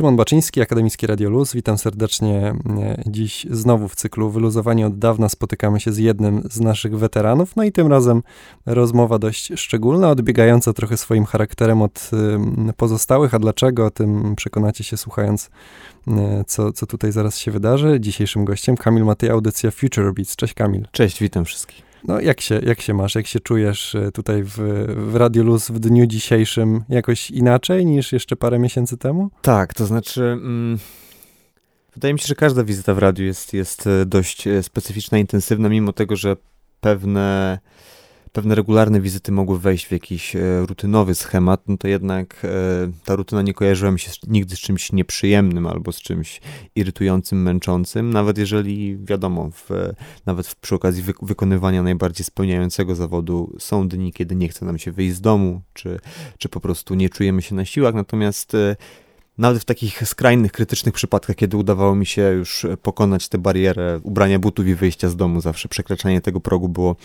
Szymon 0.00 0.16
Baczyński, 0.16 0.60
Akademicki 0.60 1.06
Radio 1.06 1.30
Luz. 1.30 1.52
Witam 1.54 1.78
serdecznie 1.78 2.54
e, 2.78 3.02
dziś 3.06 3.46
znowu 3.50 3.88
w 3.88 3.94
cyklu 3.94 4.30
Wyluzowanie 4.30 4.86
od 4.86 4.98
dawna. 4.98 5.28
Spotykamy 5.28 5.80
się 5.80 5.92
z 5.92 5.98
jednym 5.98 6.42
z 6.50 6.60
naszych 6.60 6.98
weteranów, 6.98 7.56
no 7.56 7.64
i 7.64 7.72
tym 7.72 7.86
razem 7.86 8.22
rozmowa 8.66 9.18
dość 9.18 9.52
szczególna, 9.56 10.10
odbiegająca 10.10 10.72
trochę 10.72 10.96
swoim 10.96 11.24
charakterem 11.24 11.82
od 11.82 12.10
pozostałych. 12.76 13.34
A 13.34 13.38
dlaczego? 13.38 13.86
O 13.86 13.90
tym 13.90 14.36
przekonacie 14.36 14.84
się 14.84 14.96
słuchając, 14.96 15.50
e, 16.08 16.44
co, 16.46 16.72
co 16.72 16.86
tutaj 16.86 17.12
zaraz 17.12 17.38
się 17.38 17.50
wydarzy. 17.50 18.00
Dzisiejszym 18.00 18.44
gościem 18.44 18.76
Kamil 18.76 19.04
Matej, 19.04 19.30
audycja 19.30 19.70
Future 19.70 20.14
Beats. 20.14 20.36
Cześć 20.36 20.54
Kamil. 20.54 20.88
Cześć, 20.92 21.20
witam 21.20 21.44
wszystkich. 21.44 21.89
No, 22.04 22.20
jak 22.20 22.40
się, 22.40 22.60
jak 22.62 22.80
się 22.80 22.94
masz, 22.94 23.14
jak 23.14 23.26
się 23.26 23.40
czujesz 23.40 23.94
e, 23.94 24.12
tutaj 24.12 24.42
w, 24.42 24.56
w 25.10 25.14
Radio 25.16 25.42
Luz 25.42 25.70
w 25.70 25.78
dniu 25.78 26.06
dzisiejszym 26.06 26.84
jakoś 26.88 27.30
inaczej 27.30 27.86
niż 27.86 28.12
jeszcze 28.12 28.36
parę 28.36 28.58
miesięcy 28.58 28.96
temu? 28.96 29.30
Tak, 29.42 29.74
to 29.74 29.86
znaczy... 29.86 30.22
Mm, 30.22 30.78
wydaje 31.94 32.14
mi 32.14 32.20
się, 32.20 32.26
że 32.26 32.34
każda 32.34 32.64
wizyta 32.64 32.94
w 32.94 32.98
radiu 32.98 33.24
jest, 33.24 33.52
jest 33.54 33.86
e, 33.86 34.06
dość 34.06 34.46
e, 34.46 34.62
specyficzna, 34.62 35.18
intensywna, 35.18 35.68
mimo 35.68 35.92
tego, 35.92 36.16
że 36.16 36.36
pewne 36.80 37.58
pewne 38.32 38.54
regularne 38.54 39.00
wizyty 39.00 39.32
mogły 39.32 39.58
wejść 39.58 39.86
w 39.86 39.92
jakiś 39.92 40.36
e, 40.36 40.40
rutynowy 40.66 41.14
schemat, 41.14 41.68
no 41.68 41.76
to 41.76 41.88
jednak 41.88 42.42
e, 42.44 42.48
ta 43.04 43.16
rutyna 43.16 43.42
nie 43.42 43.54
kojarzyła 43.54 43.90
mi 43.90 44.00
się 44.00 44.10
nigdy 44.26 44.56
z 44.56 44.58
czymś 44.58 44.92
nieprzyjemnym 44.92 45.66
albo 45.66 45.92
z 45.92 46.00
czymś 46.00 46.40
irytującym, 46.74 47.42
męczącym, 47.42 48.10
nawet 48.10 48.38
jeżeli 48.38 48.98
wiadomo, 48.98 49.50
w, 49.50 49.70
nawet 50.26 50.46
w, 50.46 50.56
przy 50.56 50.74
okazji 50.74 51.02
wy, 51.02 51.12
wykonywania 51.22 51.82
najbardziej 51.82 52.24
spełniającego 52.24 52.94
zawodu 52.94 53.56
są 53.58 53.88
dni, 53.88 54.12
kiedy 54.12 54.36
nie 54.36 54.48
chce 54.48 54.64
nam 54.64 54.78
się 54.78 54.92
wyjść 54.92 55.14
z 55.14 55.20
domu, 55.20 55.62
czy, 55.72 56.00
czy 56.38 56.48
po 56.48 56.60
prostu 56.60 56.94
nie 56.94 57.08
czujemy 57.08 57.42
się 57.42 57.54
na 57.54 57.64
siłach, 57.64 57.94
natomiast 57.94 58.54
e, 58.54 58.76
nawet 59.38 59.62
w 59.62 59.64
takich 59.64 60.08
skrajnych, 60.08 60.52
krytycznych 60.52 60.94
przypadkach, 60.94 61.36
kiedy 61.36 61.56
udawało 61.56 61.94
mi 61.94 62.06
się 62.06 62.22
już 62.22 62.66
pokonać 62.82 63.28
tę 63.28 63.38
barierę 63.38 64.00
ubrania 64.02 64.38
butów 64.38 64.66
i 64.66 64.74
wyjścia 64.74 65.08
z 65.08 65.16
domu, 65.16 65.40
zawsze 65.40 65.68
przekraczanie 65.68 66.20
tego 66.20 66.40
progu 66.40 66.68
było, 66.68 66.96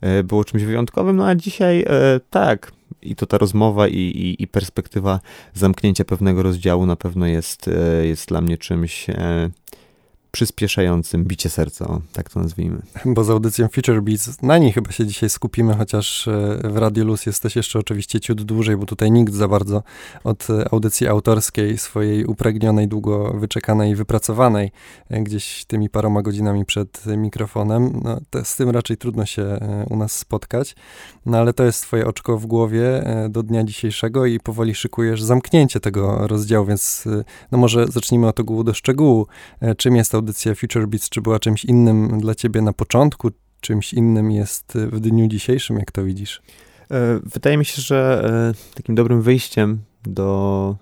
e, 0.00 0.22
było 0.22 0.44
czymś 0.44 0.64
wyjątkowym. 0.64 1.16
No 1.16 1.26
a 1.26 1.34
dzisiaj 1.34 1.80
e, 1.80 2.20
tak, 2.30 2.72
i 3.02 3.16
to 3.16 3.26
ta 3.26 3.38
rozmowa 3.38 3.88
i, 3.88 3.96
i, 3.96 4.42
i 4.42 4.46
perspektywa 4.46 5.20
zamknięcia 5.54 6.04
pewnego 6.04 6.42
rozdziału 6.42 6.86
na 6.86 6.96
pewno 6.96 7.26
jest, 7.26 7.68
e, 7.68 8.06
jest 8.06 8.28
dla 8.28 8.40
mnie 8.40 8.58
czymś 8.58 9.06
przyspieszającym 10.32 11.24
bicie 11.24 11.50
serca, 11.50 11.88
o, 11.88 12.00
tak 12.12 12.30
to 12.30 12.40
nazwijmy. 12.40 12.82
Bo 13.04 13.24
z 13.24 13.30
audycją 13.30 13.68
Future 13.68 14.02
Beats, 14.02 14.42
na 14.42 14.58
niej 14.58 14.72
chyba 14.72 14.92
się 14.92 15.06
dzisiaj 15.06 15.30
skupimy, 15.30 15.74
chociaż 15.74 16.28
e, 16.28 16.58
w 16.64 16.76
Radio 16.76 17.04
Luz 17.04 17.26
jesteś 17.26 17.56
jeszcze 17.56 17.78
oczywiście 17.78 18.20
ciut 18.20 18.42
dłużej, 18.42 18.76
bo 18.76 18.86
tutaj 18.86 19.10
nikt 19.10 19.34
za 19.34 19.48
bardzo 19.48 19.82
od 20.24 20.48
audycji 20.70 21.08
autorskiej, 21.08 21.78
swojej 21.78 22.24
upragnionej, 22.24 22.88
długo 22.88 23.32
wyczekanej 23.32 23.94
wypracowanej 23.94 24.70
e, 25.10 25.22
gdzieś 25.22 25.64
tymi 25.64 25.90
paroma 25.90 26.22
godzinami 26.22 26.64
przed 26.64 27.06
mikrofonem, 27.06 28.00
no, 28.04 28.20
z 28.44 28.56
tym 28.56 28.70
raczej 28.70 28.96
trudno 28.96 29.26
się 29.26 29.42
e, 29.42 29.86
u 29.90 29.96
nas 29.96 30.12
spotkać, 30.12 30.76
no 31.26 31.38
ale 31.38 31.52
to 31.52 31.64
jest 31.64 31.82
twoje 31.82 32.06
oczko 32.06 32.38
w 32.38 32.46
głowie 32.46 33.04
do 33.28 33.42
dnia 33.42 33.64
dzisiejszego 33.64 34.26
i 34.26 34.40
powoli 34.40 34.74
szykujesz 34.74 35.22
zamknięcie 35.22 35.80
tego 35.80 36.26
rozdziału, 36.26 36.66
więc 36.66 37.04
no 37.52 37.58
może 37.58 37.86
zacznijmy 37.86 38.26
od 38.28 38.40
ogółu 38.40 38.64
do 38.64 38.74
szczegółu. 38.74 39.26
Czym 39.76 39.96
jest 39.96 40.14
audycja 40.22 40.54
Future 40.54 40.88
Beats, 40.88 41.08
czy 41.08 41.20
była 41.20 41.38
czymś 41.38 41.64
innym 41.64 42.20
dla 42.20 42.34
ciebie 42.34 42.62
na 42.62 42.72
początku, 42.72 43.30
czymś 43.60 43.92
innym 43.94 44.30
jest 44.30 44.72
w 44.74 45.00
dniu 45.00 45.28
dzisiejszym, 45.28 45.76
jak 45.76 45.92
to 45.92 46.04
widzisz? 46.04 46.42
E, 46.90 47.20
wydaje 47.24 47.56
mi 47.56 47.64
się, 47.64 47.82
że 47.82 48.24
e, 48.52 48.74
takim 48.74 48.94
dobrym 48.94 49.22
wyjściem 49.22 49.78
do, 50.04 50.76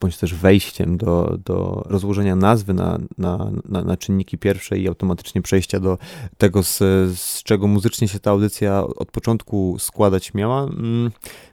bądź 0.00 0.18
też 0.18 0.34
wejściem 0.34 0.96
do, 0.96 1.38
do 1.44 1.82
rozłożenia 1.86 2.36
nazwy 2.36 2.74
na, 2.74 2.98
na, 3.18 3.50
na, 3.68 3.84
na 3.84 3.96
czynniki 3.96 4.38
pierwsze 4.38 4.78
i 4.78 4.88
automatycznie 4.88 5.42
przejścia 5.42 5.80
do 5.80 5.98
tego, 6.38 6.62
z, 6.62 6.78
z 7.18 7.42
czego 7.42 7.66
muzycznie 7.66 8.08
się 8.08 8.20
ta 8.20 8.30
audycja 8.30 8.84
od 8.84 9.10
początku 9.10 9.76
składać 9.78 10.34
miała. 10.34 10.62
Mm, 10.62 11.10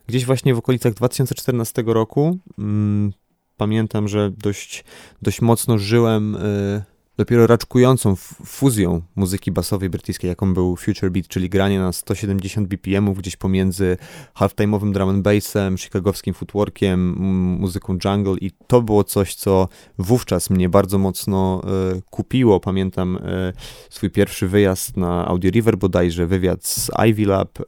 gdzieś 0.08 0.26
właśnie 0.26 0.56
w 0.56 0.58
okolicach 0.58 0.94
2014 0.94 1.84
roku 1.86 2.38
mm, 2.60 3.14
pamiętam, 3.58 4.08
że 4.08 4.32
dość, 4.38 4.84
dość 5.22 5.42
mocno 5.42 5.78
żyłem 5.78 6.36
y, 6.36 6.95
dopiero 7.18 7.48
raczkującą 7.48 8.16
fuzją 8.46 9.02
muzyki 9.16 9.52
basowej 9.52 9.90
brytyjskiej, 9.90 10.30
jaką 10.30 10.54
był 10.54 10.76
Future 10.76 11.12
Beat, 11.12 11.28
czyli 11.28 11.50
granie 11.50 11.80
na 11.80 11.92
170 11.94 12.68
BPM 12.68 13.14
gdzieś 13.14 13.36
pomiędzy 13.36 13.98
halftime'owym 14.36 14.92
drum 14.92 15.10
and 15.10 15.24
bassem, 15.24 15.78
chicagowskim 15.78 16.34
footworkiem, 16.34 17.16
muzyką 17.60 17.98
jungle 18.06 18.36
i 18.42 18.52
to 18.68 18.82
było 18.82 19.04
coś, 19.04 19.36
co 19.36 19.68
wówczas 19.98 20.50
mnie 20.50 20.70
bardzo 20.70 20.98
mocno 20.98 21.62
y, 21.98 22.02
kupiło. 22.10 22.60
Pamiętam 22.60 23.16
y, 23.16 23.54
swój 23.90 24.10
pierwszy 24.10 24.48
wyjazd 24.48 24.98
na 24.98 25.28
Audio 25.28 25.52
River 25.52 25.78
bodajże, 25.78 26.28
wywiad 26.28 26.66
z 26.66 26.92
Ivy 27.10 27.26
Lab, 27.26 27.60
y, 27.60 27.64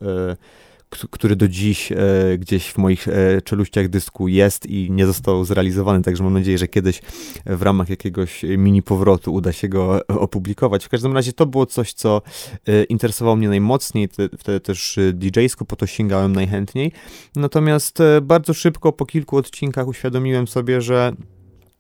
który 0.90 1.36
do 1.36 1.48
dziś 1.48 1.92
e, 1.92 1.96
gdzieś 2.38 2.70
w 2.70 2.78
moich 2.78 3.08
e, 3.08 3.42
czeluściach 3.42 3.90
dysku 3.90 4.28
jest 4.28 4.66
i 4.66 4.92
nie 4.92 5.06
został 5.06 5.46
zrealizowany, 5.46 6.03
także 6.03 6.24
mam 6.24 6.34
nadzieję, 6.34 6.58
że 6.58 6.68
kiedyś 6.68 7.02
w 7.46 7.62
ramach 7.62 7.90
jakiegoś 7.90 8.44
mini 8.58 8.84
powrotu 8.84 9.34
uda 9.34 9.53
się 9.53 9.70
go 9.70 10.08
opublikować. 10.08 10.86
W 10.86 10.90
każdym 10.90 11.14
razie 11.14 11.34
to 11.34 11.46
było 11.46 11.66
coś, 11.66 11.94
co 11.94 12.22
e, 12.68 12.84
interesowało 12.84 13.36
mnie 13.36 13.50
najmocniej, 13.50 14.09
wtedy 14.38 14.59
też 14.59 15.00
DJ-sko 15.14 15.66
po 15.66 15.76
to 15.76 15.88
sięgałem 15.88 16.34
najchętniej. 16.34 16.92
Natomiast 17.36 18.00
bardzo 18.22 18.53
szybko, 18.53 18.94
po 18.94 19.06
kilku 19.06 19.38
odcinkach 19.38 19.88
uświadomiłem 19.88 20.47
sobie, 20.47 20.81
że 20.81 21.14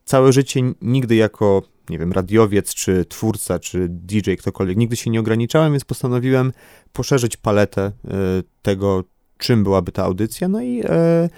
całe 0.05 0.33
życie 0.33 0.61
nigdy 0.81 1.15
jako 1.15 1.61
nie 1.89 1.99
wiem, 1.99 2.11
radiowiec, 2.11 2.73
czy 2.73 3.05
twórca, 3.05 3.59
czy 3.59 3.87
DJ, 3.89 4.33
ktokolwiek. 4.39 4.77
Nigdy 4.77 4.95
się 4.95 5.09
nie 5.09 5.19
ograniczałem, 5.19 5.73
więc 5.73 5.85
postanowiłem 5.85 6.51
poszerzyć 6.93 7.37
paletę 7.37 7.91
y, 8.05 8.11
tego, 8.61 9.03
czym 9.37 9.63
byłaby 9.63 9.91
ta 9.91 10.03
audycja, 10.03 10.47
no 10.47 10.61
i 10.61 10.81
y, 10.81 11.29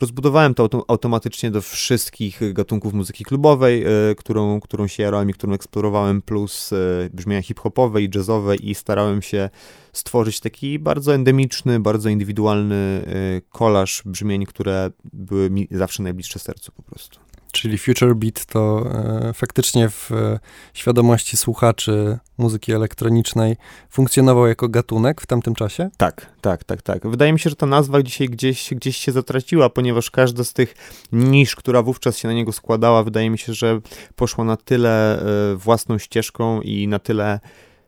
rozbudowałem 0.00 0.54
to 0.54 0.68
automatycznie 0.88 1.50
do 1.50 1.60
wszystkich 1.60 2.52
gatunków 2.52 2.94
muzyki 2.94 3.24
klubowej, 3.24 3.86
y, 4.10 4.14
którą, 4.14 4.60
którą 4.60 4.86
się 4.86 5.02
jarałem 5.02 5.30
i 5.30 5.32
którą 5.32 5.52
eksplorowałem, 5.52 6.22
plus 6.22 6.70
brzmienia 7.12 7.42
hip-hopowe 7.42 8.02
i 8.02 8.10
jazzowe 8.14 8.56
i 8.56 8.74
starałem 8.74 9.22
się 9.22 9.50
stworzyć 9.92 10.40
taki 10.40 10.78
bardzo 10.78 11.14
endemiczny, 11.14 11.80
bardzo 11.80 12.08
indywidualny 12.08 13.04
kolaż 13.50 14.02
brzmień, 14.06 14.46
które 14.46 14.90
były 15.12 15.50
mi 15.50 15.68
zawsze 15.70 16.02
najbliższe 16.02 16.38
sercu 16.38 16.72
po 16.72 16.82
prostu 16.82 17.31
czyli 17.62 17.78
Future 17.78 18.14
Beat, 18.16 18.46
to 18.46 18.86
e, 19.28 19.32
faktycznie 19.32 19.88
w 19.88 20.12
e, 20.12 20.38
świadomości 20.74 21.36
słuchaczy 21.36 22.18
muzyki 22.38 22.72
elektronicznej 22.72 23.56
funkcjonował 23.90 24.46
jako 24.46 24.68
gatunek 24.68 25.20
w 25.20 25.26
tamtym 25.26 25.54
czasie? 25.54 25.90
Tak, 25.96 26.26
tak, 26.40 26.64
tak, 26.64 26.82
tak. 26.82 27.06
Wydaje 27.06 27.32
mi 27.32 27.40
się, 27.40 27.50
że 27.50 27.56
ta 27.56 27.66
nazwa 27.66 28.02
dzisiaj 28.02 28.28
gdzieś, 28.28 28.74
gdzieś 28.74 28.96
się 28.96 29.12
zatraciła, 29.12 29.70
ponieważ 29.70 30.10
każda 30.10 30.44
z 30.44 30.52
tych 30.52 30.74
nisz, 31.12 31.56
która 31.56 31.82
wówczas 31.82 32.18
się 32.18 32.28
na 32.28 32.34
niego 32.34 32.52
składała, 32.52 33.02
wydaje 33.02 33.30
mi 33.30 33.38
się, 33.38 33.54
że 33.54 33.80
poszła 34.16 34.44
na 34.44 34.56
tyle 34.56 35.22
e, 35.52 35.56
własną 35.56 35.98
ścieżką 35.98 36.60
i 36.60 36.88
na 36.88 36.98
tyle 36.98 37.40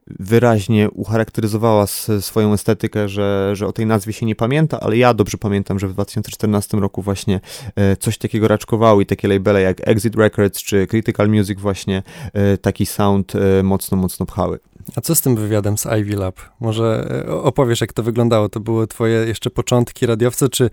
wyraźnie 0.06 0.90
ucharakteryzowała 0.90 1.86
swoją 2.20 2.52
estetykę, 2.52 3.08
że, 3.08 3.50
że 3.56 3.66
o 3.66 3.72
tej 3.72 3.86
nazwie 3.86 4.12
się 4.12 4.26
nie 4.26 4.34
pamięta, 4.34 4.80
ale 4.80 4.96
ja 4.96 5.14
dobrze 5.14 5.38
pamiętam, 5.38 5.78
że 5.78 5.88
w 5.88 5.92
2014 5.92 6.76
roku 6.76 7.02
właśnie 7.02 7.40
e, 7.76 7.96
coś 7.96 8.18
takiego 8.18 8.48
raczkowało 8.48 9.00
i 9.00 9.06
takie 9.06 9.28
labele 9.28 9.60
jak 9.60 9.88
Exit 9.88 10.16
Records 10.16 10.62
czy 10.62 10.86
Critical 10.86 11.28
Music 11.28 11.60
właśnie 11.60 12.02
e, 12.32 12.58
taki 12.58 12.86
sound 12.86 13.32
e, 13.36 13.62
mocno, 13.62 13.96
mocno 13.96 14.26
pchały. 14.26 14.58
A 14.96 15.00
co 15.00 15.14
z 15.14 15.20
tym 15.20 15.36
wywiadem 15.36 15.78
z 15.78 15.86
Ivy 15.86 16.16
Lab? 16.16 16.40
Może 16.60 17.08
opowiesz, 17.28 17.80
jak 17.80 17.92
to 17.92 18.02
wyglądało? 18.02 18.48
To 18.48 18.60
były 18.60 18.86
twoje 18.86 19.26
jeszcze 19.26 19.50
początki 19.50 20.06
radiowce, 20.06 20.48
czy 20.48 20.70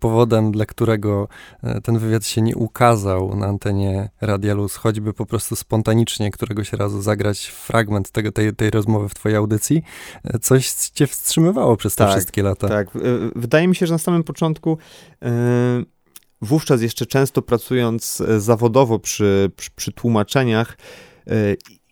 powodem, 0.00 0.52
dla 0.52 0.66
którego 0.66 1.28
ten 1.82 1.98
wywiad 1.98 2.26
się 2.26 2.42
nie 2.42 2.56
ukazał 2.56 3.36
na 3.36 3.46
antenie 3.46 4.08
Radia 4.20 4.54
Luz, 4.54 4.76
choćby 4.76 5.12
po 5.12 5.26
prostu 5.26 5.56
spontanicznie 5.56 6.30
któregoś 6.30 6.72
razu 6.72 7.02
zagrać 7.02 7.46
fragment 7.46 8.10
tego, 8.10 8.32
tej, 8.32 8.54
tej 8.54 8.70
rozmowy 8.70 9.08
w 9.08 9.14
twojej 9.14 9.36
audycji, 9.36 9.82
e, 10.24 10.38
coś 10.38 10.70
cię 10.70 11.06
wstrzymywało 11.06 11.76
przez 11.76 11.94
te 11.94 12.04
tak, 12.04 12.12
wszystkie 12.12 12.42
lata. 12.42 12.68
Tak, 12.68 12.88
e, 12.96 13.00
wydaje 13.36 13.68
mi 13.68 13.76
się, 13.76 13.86
że 13.86 13.94
na 13.94 13.98
samym 13.98 14.24
początku 14.24 14.78
yy, 15.22 15.28
wówczas 16.42 16.82
jeszcze 16.82 17.06
często 17.06 17.42
pracując 17.42 18.22
zawodowo 18.38 18.98
przy, 18.98 19.50
przy, 19.56 19.70
przy 19.70 19.92
tłumaczeniach, 19.92 20.76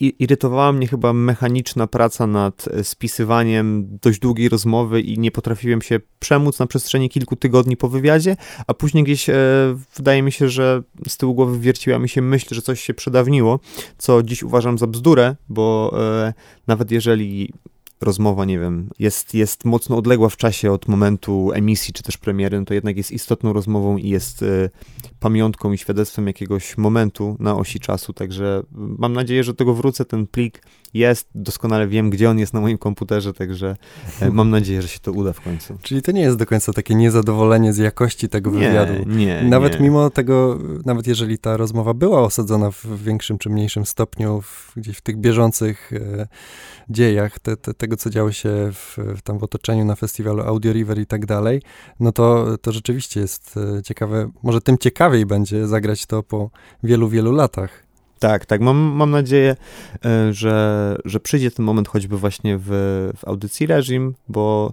irytowała 0.01 0.73
mnie 0.73 0.87
chyba 0.87 1.13
mechaniczna 1.13 1.87
praca 1.87 2.27
nad 2.27 2.69
spisywaniem 2.83 3.89
dość 4.03 4.19
długiej 4.19 4.49
rozmowy 4.49 5.01
i 5.01 5.19
nie 5.19 5.31
potrafiłem 5.31 5.83
się 5.83 6.01
przemóc 6.19 6.59
na 6.59 6.67
przestrzeni 6.67 7.09
kilku 7.09 7.37
tygodni 7.37 7.77
po 7.77 7.89
wywiadzie, 7.89 8.37
a 8.67 8.75
później 8.75 9.05
gdzieś 9.05 9.29
e, 9.29 9.35
wydaje 9.97 10.23
mi 10.23 10.33
się, 10.33 10.49
że 10.49 10.83
z 11.09 11.17
tyłu 11.17 11.35
głowy 11.35 11.59
wierciła 11.59 11.99
mi 11.99 12.09
się 12.09 12.23
myśl, 12.23 12.55
że 12.55 12.63
coś 12.63 12.81
się 12.81 12.95
przedawniło, 12.95 13.61
co 13.99 14.23
dziś 14.23 14.43
uważam 14.43 14.79
za 14.79 14.87
bzdurę, 14.87 15.37
bo 15.49 15.95
e, 15.99 16.35
nawet 16.67 16.91
jeżeli 16.91 17.53
rozmowa, 18.01 18.45
nie 18.45 18.59
wiem, 18.59 18.91
jest, 18.99 19.35
jest 19.35 19.65
mocno 19.65 19.97
odległa 19.97 20.29
w 20.29 20.37
czasie 20.37 20.73
od 20.73 20.89
momentu 20.89 21.53
emisji 21.53 21.93
czy 21.95 22.03
też 22.03 22.17
premiery, 22.17 22.59
no 22.59 22.65
to 22.65 22.75
jednak 22.75 22.97
jest 22.97 23.11
istotną 23.13 23.53
rozmową 23.53 23.97
i 23.97 24.09
jest 24.09 24.43
y, 24.43 24.71
pamiątką 25.21 25.73
i 25.73 25.79
świadectwem 25.79 26.27
jakiegoś 26.27 26.79
momentu 26.79 27.37
na 27.41 27.57
osi 27.57 27.81
czasu, 27.81 28.13
także 28.13 28.63
mam 28.73 29.13
nadzieję, 29.13 29.45
że 29.45 29.53
do 29.53 29.57
tego 29.57 29.75
wrócę, 29.75 30.05
ten 30.05 30.27
plik 30.27 30.63
jest, 30.95 31.29
doskonale 31.35 31.89
wiem, 31.89 32.11
gdzie 32.11 32.31
on 32.31 32.39
jest 32.39 32.55
na 32.55 32.61
moim 32.61 32.79
komputerze, 32.79 33.33
także 33.33 33.77
y, 34.23 34.31
mam 34.31 34.51
nadzieję, 34.51 34.83
że 34.83 34.89
się 34.89 34.99
to 34.99 35.13
uda 35.13 35.33
w 35.33 35.41
końcu. 35.41 35.79
Czyli 35.83 36.03
to 36.03 36.13
nie 36.13 36.21
jest 36.23 36.37
do 36.37 36.47
końca 36.47 36.73
takie 36.73 36.95
niezadowolenie 36.95 37.73
z 37.73 37.79
jakości 37.79 38.29
tego 38.29 38.51
Nie, 38.51 38.59
wywiadu. 38.59 38.93
nie, 39.07 39.43
Nawet 39.43 39.73
nie. 39.75 39.81
mimo 39.81 40.11
tego, 40.11 40.59
nawet 40.85 41.07
jeżeli 41.07 41.39
ta 41.39 41.57
rozmowa 41.57 41.95
była 41.95 42.21
osadzona 42.23 42.71
w 42.71 43.03
większym 43.05 43.39
czy 43.39 43.51
mniejszym 43.51 43.87
stopniu 43.87 44.41
w, 44.41 44.73
gdzieś 44.77 44.97
w 44.97 45.01
tych 45.01 45.17
bieżących 45.17 45.93
e, 45.93 46.27
dziejach 46.91 47.39
te, 47.39 47.57
te, 47.57 47.75
tego, 47.75 47.94
co 47.97 48.11
działo 48.11 48.33
się 48.33 48.49
w, 48.73 48.99
w 49.17 49.23
tam 49.23 49.39
w 49.39 49.45
otoczeniu 49.45 49.85
na 49.85 49.95
festiwalu 49.95 50.43
Audio 50.43 50.73
River 50.73 50.99
i 50.99 51.07
tak 51.07 51.27
dalej, 51.27 51.63
no 52.01 52.13
to, 52.13 52.59
to 52.59 52.73
rzeczywiście 52.73 53.21
jest 53.21 53.57
e, 53.79 53.83
ciekawe. 53.83 54.31
Może 54.43 54.61
tym 54.61 54.79
ciekawiej 54.79 55.27
będzie 55.27 55.67
zagrać 55.67 56.07
to 56.07 56.23
po 56.23 56.51
wielu, 56.83 57.09
wielu 57.09 57.33
latach. 57.33 57.85
Tak, 58.19 58.47
tak. 58.47 58.61
Mam, 58.61 58.77
mam 58.77 59.11
nadzieję, 59.11 59.57
e, 60.05 60.33
że, 60.33 60.97
że 61.05 61.21
przyjdzie 61.21 61.51
ten 61.51 61.65
moment 61.65 61.89
choćby 61.89 62.17
właśnie 62.17 62.59
w, 62.59 62.69
w 63.17 63.25
audycji 63.25 63.67
reżim, 63.67 64.15
bo 64.29 64.73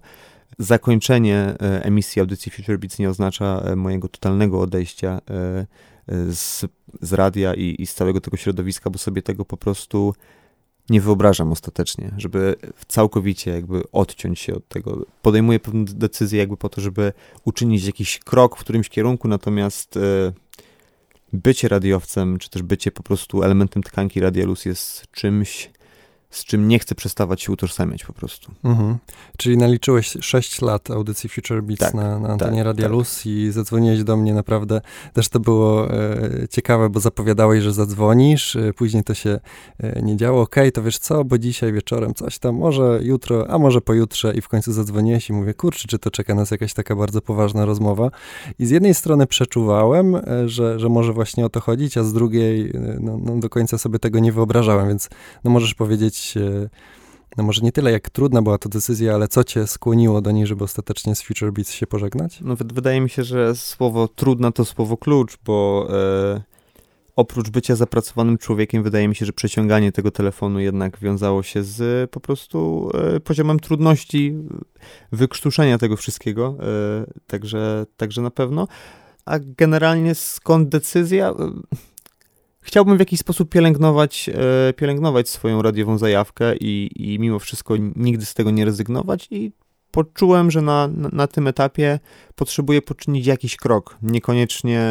zakończenie 0.59 1.37
e, 1.61 1.83
emisji 1.83 2.19
audycji 2.19 2.51
Future 2.51 2.79
Beats 2.79 2.99
nie 2.99 3.09
oznacza 3.09 3.63
mojego 3.75 4.07
totalnego 4.07 4.61
odejścia 4.61 5.19
z, 6.29 6.65
z 7.01 7.13
radia 7.13 7.53
i, 7.53 7.75
i 7.79 7.87
z 7.87 7.93
całego 7.93 8.21
tego 8.21 8.37
środowiska, 8.37 8.89
bo 8.89 8.97
sobie 8.97 9.21
tego 9.21 9.45
po 9.45 9.57
prostu 9.57 10.13
nie 10.89 11.01
wyobrażam 11.01 11.51
ostatecznie, 11.51 12.11
żeby 12.17 12.55
całkowicie 12.87 13.51
jakby 13.51 13.83
odciąć 13.91 14.39
się 14.39 14.55
od 14.55 14.67
tego. 14.67 15.05
Podejmuję 15.21 15.59
pewne 15.59 15.85
decyzje 15.85 16.39
jakby 16.39 16.57
po 16.57 16.69
to, 16.69 16.81
żeby 16.81 17.13
uczynić 17.45 17.85
jakiś 17.85 18.19
krok 18.19 18.57
w 18.57 18.59
którymś 18.59 18.89
kierunku, 18.89 19.27
natomiast 19.27 19.97
e, 19.97 20.33
bycie 21.33 21.67
radiowcem, 21.67 22.37
czy 22.37 22.49
też 22.49 22.61
bycie 22.61 22.91
po 22.91 23.03
prostu 23.03 23.43
elementem 23.43 23.83
tkanki 23.83 24.19
Radialus 24.19 24.65
jest 24.65 25.07
czymś, 25.11 25.69
z 26.31 26.45
czym 26.45 26.67
nie 26.67 26.79
chcę 26.79 26.95
przestawać 26.95 27.41
się 27.41 27.51
utożsamiać 27.51 28.05
po 28.05 28.13
prostu. 28.13 28.51
Mhm. 28.63 28.97
Czyli 29.37 29.57
naliczyłeś 29.57 30.17
6 30.21 30.61
lat 30.61 30.91
audycji 30.91 31.29
Future 31.29 31.63
Beats 31.63 31.79
Tak, 31.79 31.93
na, 31.93 32.19
na 32.19 32.29
antenie 32.29 32.57
tak, 32.57 32.65
Radia 32.65 32.85
tak. 32.85 32.91
Luz 32.91 33.25
i 33.25 33.51
zadzwoniłeś 33.51 34.03
do 34.03 34.17
mnie 34.17 34.33
naprawdę. 34.33 34.81
Też 35.13 35.29
to 35.29 35.39
było 35.39 35.93
e, 35.93 36.47
ciekawe, 36.49 36.89
bo 36.89 36.99
zapowiadałeś, 36.99 37.63
że 37.63 37.73
zadzwonisz, 37.73 38.55
e, 38.55 38.73
później 38.73 39.03
to 39.03 39.13
się 39.13 39.39
e, 39.79 40.01
nie 40.01 40.17
działo. 40.17 40.41
Okej, 40.41 40.71
to 40.71 40.83
wiesz 40.83 40.97
co, 40.97 41.25
bo 41.25 41.37
dzisiaj 41.37 41.73
wieczorem 41.73 42.13
coś 42.13 42.39
tam, 42.39 42.55
może 42.55 42.99
jutro, 43.03 43.49
a 43.49 43.57
może 43.57 43.81
pojutrze 43.81 44.33
i 44.33 44.41
w 44.41 44.47
końcu 44.47 44.73
zadzwoniłeś 44.73 45.29
i 45.29 45.33
mówię, 45.33 45.53
kurczę, 45.53 45.87
czy 45.87 45.99
to 45.99 46.11
czeka 46.11 46.35
nas 46.35 46.51
jakaś 46.51 46.73
taka 46.73 46.95
bardzo 46.95 47.21
poważna 47.21 47.65
rozmowa. 47.65 48.11
I 48.59 48.65
z 48.65 48.69
jednej 48.69 48.93
strony 48.93 49.27
przeczuwałem, 49.27 50.15
e, 50.15 50.49
że, 50.49 50.79
że 50.79 50.89
może 50.89 51.13
właśnie 51.13 51.45
o 51.45 51.49
to 51.49 51.59
chodzić, 51.59 51.97
a 51.97 52.03
z 52.03 52.13
drugiej 52.13 52.69
e, 52.69 52.97
no, 52.99 53.17
no, 53.23 53.37
do 53.37 53.49
końca 53.49 53.77
sobie 53.77 53.99
tego 53.99 54.19
nie 54.19 54.31
wyobrażałem, 54.31 54.87
więc 54.87 55.09
no 55.43 55.51
możesz 55.51 55.73
powiedzieć, 55.73 56.20
e, 56.37 56.69
no 57.37 57.43
może 57.43 57.61
nie 57.61 57.71
tyle 57.71 57.91
jak 57.91 58.09
trudna 58.09 58.41
była 58.41 58.57
to 58.57 58.69
decyzja, 58.69 59.13
ale 59.13 59.27
co 59.27 59.43
cię 59.43 59.67
skłoniło 59.67 60.21
do 60.21 60.31
niej, 60.31 60.47
żeby 60.47 60.63
ostatecznie 60.63 61.15
z 61.15 61.21
Future 61.21 61.51
Beats 61.53 61.71
się 61.71 61.87
pożegnać? 61.87 62.39
No, 62.41 62.55
wy- 62.55 62.65
wydaje 62.73 63.01
mi 63.01 63.09
się, 63.09 63.23
że 63.23 63.55
słowo 63.55 64.07
trudna 64.07 64.51
to 64.51 64.65
słowo 64.65 64.97
klucz, 64.97 65.37
bo 65.45 65.87
e, 65.89 66.41
oprócz 67.15 67.49
bycia 67.49 67.75
zapracowanym 67.75 68.37
człowiekiem, 68.37 68.83
wydaje 68.83 69.07
mi 69.07 69.15
się, 69.15 69.25
że 69.25 69.33
przeciąganie 69.33 69.91
tego 69.91 70.11
telefonu 70.11 70.59
jednak 70.59 70.99
wiązało 70.99 71.43
się 71.43 71.63
z 71.63 72.11
po 72.11 72.19
prostu 72.19 72.89
e, 72.93 73.19
poziomem 73.19 73.59
trudności 73.59 74.35
wykrztuszenia 75.11 75.77
tego 75.77 75.97
wszystkiego, 75.97 76.55
e, 76.59 77.05
także, 77.27 77.85
także 77.97 78.21
na 78.21 78.31
pewno. 78.31 78.67
A 79.25 79.39
generalnie 79.39 80.15
skąd 80.15 80.69
decyzja? 80.69 81.33
Chciałbym 82.61 82.97
w 82.97 82.99
jakiś 82.99 83.19
sposób 83.19 83.49
pielęgnować, 83.49 84.29
e, 84.29 84.73
pielęgnować 84.73 85.29
swoją 85.29 85.61
radiową 85.61 85.97
zajawkę 85.97 86.55
i, 86.55 86.89
i 86.95 87.19
mimo 87.19 87.39
wszystko 87.39 87.75
nigdy 87.95 88.25
z 88.25 88.33
tego 88.33 88.51
nie 88.51 88.65
rezygnować 88.65 89.27
i 89.31 89.51
poczułem, 89.91 90.51
że 90.51 90.61
na, 90.61 90.87
na, 90.87 91.09
na 91.11 91.27
tym 91.27 91.47
etapie 91.47 91.99
potrzebuję 92.35 92.81
poczynić 92.81 93.25
jakiś 93.25 93.55
krok. 93.55 93.97
Niekoniecznie 94.01 94.81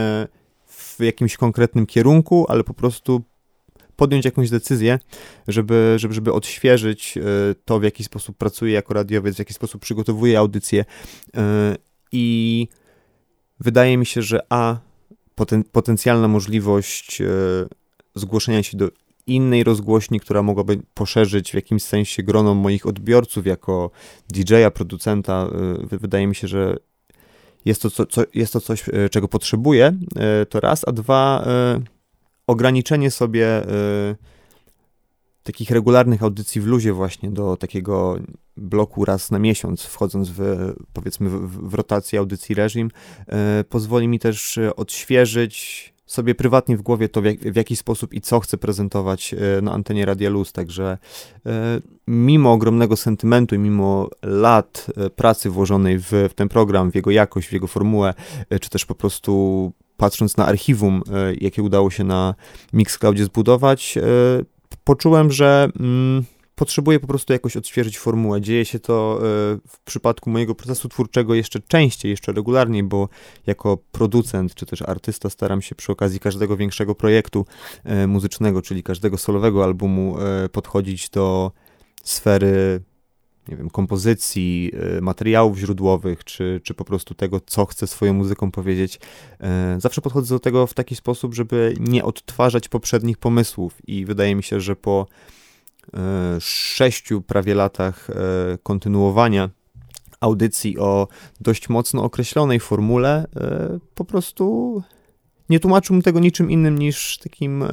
w 0.67 0.97
jakimś 1.01 1.37
konkretnym 1.37 1.87
kierunku, 1.87 2.47
ale 2.49 2.65
po 2.65 2.75
prostu 2.75 3.23
podjąć 3.97 4.25
jakąś 4.25 4.51
decyzję, 4.51 4.99
żeby, 5.49 5.95
żeby, 5.97 6.15
żeby 6.15 6.33
odświeżyć 6.33 7.17
e, 7.17 7.23
to, 7.65 7.81
w 7.81 7.83
jaki 7.83 8.05
sposób 8.05 8.37
pracuję 8.37 8.73
jako 8.73 8.95
radiowiec, 8.95 9.37
w 9.37 9.39
jaki 9.39 9.55
sposób 9.55 9.83
przygotowuję 9.83 10.39
audycję. 10.39 10.85
E, 11.37 11.77
I 12.13 12.69
wydaje 13.61 13.97
mi 13.97 14.07
się, 14.07 14.23
że 14.23 14.41
A, 14.49 14.77
poten, 15.41 15.65
potencjalna 15.65 16.29
możliwość 16.29 17.21
e, 17.21 17.27
zgłoszenia 18.15 18.63
się 18.63 18.77
do 18.77 18.89
innej 19.27 19.65
rozgłośni, 19.65 20.21
która 20.21 20.43
mogłaby 20.43 20.79
poszerzyć 20.95 21.51
w 21.51 21.55
jakimś 21.55 21.83
sensie 21.83 22.23
grono 22.23 22.55
moich 22.55 22.87
odbiorców 22.87 23.47
jako 23.47 23.91
DJ-a, 24.31 24.71
producenta. 24.71 25.47
wy- 25.83 25.99
Wydaje 25.99 26.27
mi 26.27 26.35
się, 26.35 26.49
że 26.49 26.77
jest 27.65 27.83
to, 27.83 27.91
co, 27.91 28.07
co, 28.07 28.23
jest 28.35 28.53
to 28.53 28.61
coś, 28.61 28.89
y, 28.89 29.09
czego 29.11 29.29
potrzebuję, 29.29 29.93
to 30.49 30.61
raz, 30.61 30.89
a 30.89 30.93
dwa, 30.93 31.47
ograniczenie 32.47 33.11
sobie 33.11 33.63
takich 35.43 35.71
regularnych 35.71 36.23
audycji 36.23 36.61
w 36.61 36.67
luzie 36.67 36.93
właśnie 36.93 37.31
do 37.31 37.57
takiego 37.57 38.19
bloku 38.57 39.05
raz 39.05 39.31
na 39.31 39.39
miesiąc, 39.39 39.83
wchodząc 39.83 40.31
w, 40.31 40.73
powiedzmy, 40.93 41.31
w, 41.31 41.69
w 41.69 41.75
rotację 41.75 42.19
audycji 42.19 42.55
reżim, 42.55 42.91
y, 43.61 43.65
pozwoli 43.65 44.09
mi 44.09 44.19
też 44.19 44.59
odświeżyć 44.77 45.91
sobie 46.07 46.35
prywatnie 46.35 46.77
w 46.77 46.83
głowie 46.83 47.09
to, 47.09 47.23
w, 47.23 47.25
jak, 47.25 47.39
w 47.39 47.57
jaki 47.57 47.77
sposób 47.77 48.15
i 48.15 48.21
co 48.21 48.41
chcę 48.41 48.59
prezentować 48.59 49.35
y, 49.59 49.63
na 49.63 49.73
antenie 49.73 50.07
Radia 50.07 50.31
Luz, 50.31 50.53
także 50.53 50.99
y, 51.37 51.51
mimo 52.07 52.53
ogromnego 52.53 52.97
sentymentu 52.97 53.55
i 53.55 53.59
mimo 53.59 54.09
lat 54.23 54.87
pracy 55.17 55.51
włożonej 55.51 55.99
w, 55.99 56.11
w 56.31 56.35
ten 56.35 56.49
program, 56.49 56.91
w 56.91 56.95
jego 56.95 57.11
jakość, 57.11 57.49
w 57.49 57.53
jego 57.53 57.67
formułę, 57.67 58.15
czy 58.61 58.71
też 58.71 58.87
po 58.87 58.95
prostu 58.95 59.73
patrząc 59.97 60.37
na 60.37 60.47
archiwum, 60.47 61.03
jakie 61.41 61.63
udało 61.63 61.91
się 61.91 62.05
na 62.05 62.35
Mixcloudzie 62.73 63.25
zbudować, 63.25 63.99
poczułem, 64.85 65.33
że 65.33 65.69
mm, 65.81 66.25
potrzebuję 66.55 67.01
po 67.01 67.07
prostu 67.07 67.33
jakoś 67.33 67.57
odświeżyć 67.57 67.99
formułę. 67.99 68.41
Dzieje 68.41 68.65
się 68.65 68.79
to 68.81 69.19
y, 69.19 69.21
w 69.69 69.81
przypadku 69.85 70.31
mojego 70.31 70.55
procesu 70.55 70.89
twórczego 70.89 71.35
jeszcze 71.35 71.61
częściej, 71.61 72.11
jeszcze 72.11 72.33
regularniej, 72.33 72.83
bo 72.83 73.09
jako 73.47 73.79
producent 73.93 74.55
czy 74.55 74.67
też 74.67 74.83
artysta 74.83 75.31
staram 75.31 75.63
się 75.63 75.75
przy 75.75 75.93
okazji 75.93 76.21
każdego 76.21 76.57
większego 76.57 76.95
projektu 76.95 77.47
e, 77.85 78.07
muzycznego, 78.07 78.63
czyli 78.63 78.83
każdego 78.83 79.19
solowego 79.19 79.65
albumu 79.65 80.17
e, 80.19 80.49
podchodzić 80.49 81.11
do 81.11 81.53
sfery 82.05 82.81
nie 83.49 83.57
wiem, 83.57 83.71
kompozycji, 83.71 84.73
e, 84.97 85.01
materiałów 85.01 85.59
źródłowych, 85.59 86.25
czy, 86.25 86.61
czy 86.65 86.75
po 86.75 86.85
prostu 86.85 87.15
tego, 87.15 87.41
co 87.47 87.67
chcę 87.67 87.87
swoją 87.87 88.13
muzyką 88.15 88.51
powiedzieć. 88.51 89.01
E, 89.41 89.77
Zawsze 89.81 90.01
podchodzę 90.01 90.35
do 90.35 90.41
tego 90.41 90.67
w 90.67 90.75
taki 90.75 90.97
sposób, 90.97 91.35
żeby 91.35 91.75
nie 91.81 92.05
odtwarzać 92.05 92.69
poprzednich 92.69 93.19
pomysłów 93.19 93.79
i 93.87 94.05
wydaje 94.05 94.35
mi 94.35 94.43
się, 94.43 94.61
że 94.61 94.77
po 94.77 95.07
e, 95.95 95.99
sześciu 96.41 97.23
prawie 97.23 97.55
latach 97.55 98.09
kontynuowania 98.63 99.51
audycji 100.21 100.79
o 100.79 101.09
dość 101.41 101.69
mocno 101.69 102.05
określonej 102.05 102.61
formule, 102.61 103.27
po 103.95 104.05
prostu 104.05 104.83
nie 105.49 105.61
tłumaczyłbym 105.61 106.03
tego 106.03 106.21
niczym 106.21 106.51
innym 106.51 106.79
niż 106.79 107.19
takim 107.19 107.65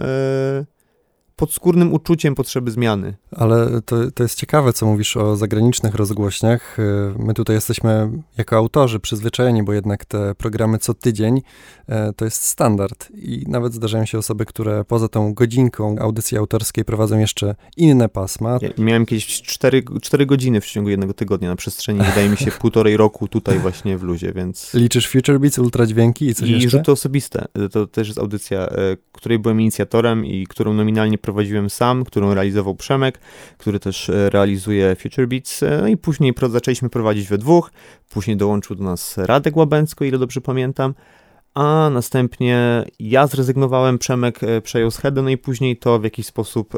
podskórnym 1.37 1.93
uczuciem 1.93 2.35
potrzeby 2.35 2.71
zmiany. 2.71 3.13
Ale 3.31 3.81
to, 3.81 4.11
to 4.11 4.23
jest 4.23 4.35
ciekawe, 4.35 4.73
co 4.73 4.85
mówisz 4.85 5.17
o 5.17 5.35
zagranicznych 5.35 5.95
rozgłośniach. 5.95 6.79
Y, 6.79 7.13
My 7.19 7.33
tutaj 7.33 7.55
jesteśmy 7.55 8.09
jako 8.37 8.55
autorzy 8.55 8.99
przyzwyczajeni, 8.99 9.63
bo 9.63 9.73
jednak 9.73 10.05
te 10.05 10.35
programy 10.35 10.77
co 10.77 10.93
tydzień 10.93 11.41
e, 11.87 12.13
to 12.13 12.25
jest 12.25 12.43
standard. 12.43 13.07
I 13.15 13.43
nawet 13.47 13.73
zdarzają 13.73 14.05
się 14.05 14.17
osoby, 14.17 14.45
które 14.45 14.85
poza 14.85 15.07
tą 15.07 15.33
godzinką 15.33 15.95
audycji 15.99 16.37
autorskiej 16.37 16.85
prowadzą 16.85 17.19
jeszcze 17.19 17.55
inne 17.77 18.09
pasma. 18.09 18.59
Ja 18.61 18.69
miałem 18.77 19.05
kiedyś 19.05 19.41
4, 19.41 19.83
4 20.01 20.25
godziny 20.25 20.61
w 20.61 20.65
ciągu 20.65 20.89
jednego 20.89 21.13
tygodnia 21.13 21.49
na 21.49 21.55
przestrzeni, 21.55 21.99
wydaje 22.03 22.29
mi 22.29 22.37
się, 22.37 22.51
półtorej 22.61 22.97
roku 22.97 23.27
tutaj 23.27 23.59
właśnie 23.59 23.97
w 23.97 24.03
luzie, 24.03 24.33
więc... 24.33 24.73
Liczysz 24.73 25.07
Future 25.07 25.39
Beats, 25.39 25.59
ultradźwięki 25.59 26.27
i 26.27 26.35
coś 26.35 26.49
I 26.49 26.51
jeszcze? 26.51 26.69
rzuty 26.69 26.91
osobiste. 26.91 27.45
To 27.71 27.87
też 27.87 28.07
jest 28.07 28.19
audycja, 28.19 28.59
e, 28.59 28.97
której 29.11 29.39
byłem 29.39 29.61
inicjatorem 29.61 30.25
i 30.25 30.47
którą 30.47 30.73
nominalnie 30.73 31.17
prowadziłem 31.27 31.69
sam, 31.69 32.03
którą 32.03 32.33
realizował 32.33 32.75
Przemek, 32.75 33.19
który 33.57 33.79
też 33.79 34.09
e, 34.09 34.29
realizuje 34.29 34.95
Future 34.95 35.27
Beats. 35.27 35.63
E, 35.63 35.79
No 35.81 35.87
i 35.87 35.97
później 35.97 36.33
zaczęliśmy 36.49 36.89
prowadzić 36.89 37.27
we 37.27 37.37
dwóch. 37.37 37.71
Później 38.09 38.37
dołączył 38.37 38.75
do 38.75 38.83
nas 38.83 39.17
Radek 39.17 39.57
Łabęcko, 39.57 40.05
ile 40.05 40.17
dobrze 40.17 40.41
pamiętam. 40.41 40.93
a 41.53 41.89
następnie 41.93 42.83
ja 42.99 43.27
zrezygnowałem, 43.27 43.97
Przemek 43.97 44.43
e, 44.43 44.61
przejął 44.61 44.91
schedę, 44.91 45.21
no 45.21 45.29
i 45.29 45.37
później 45.37 45.77
to 45.77 45.99
w 45.99 46.03
jakiś 46.03 46.25
sposób 46.25 46.73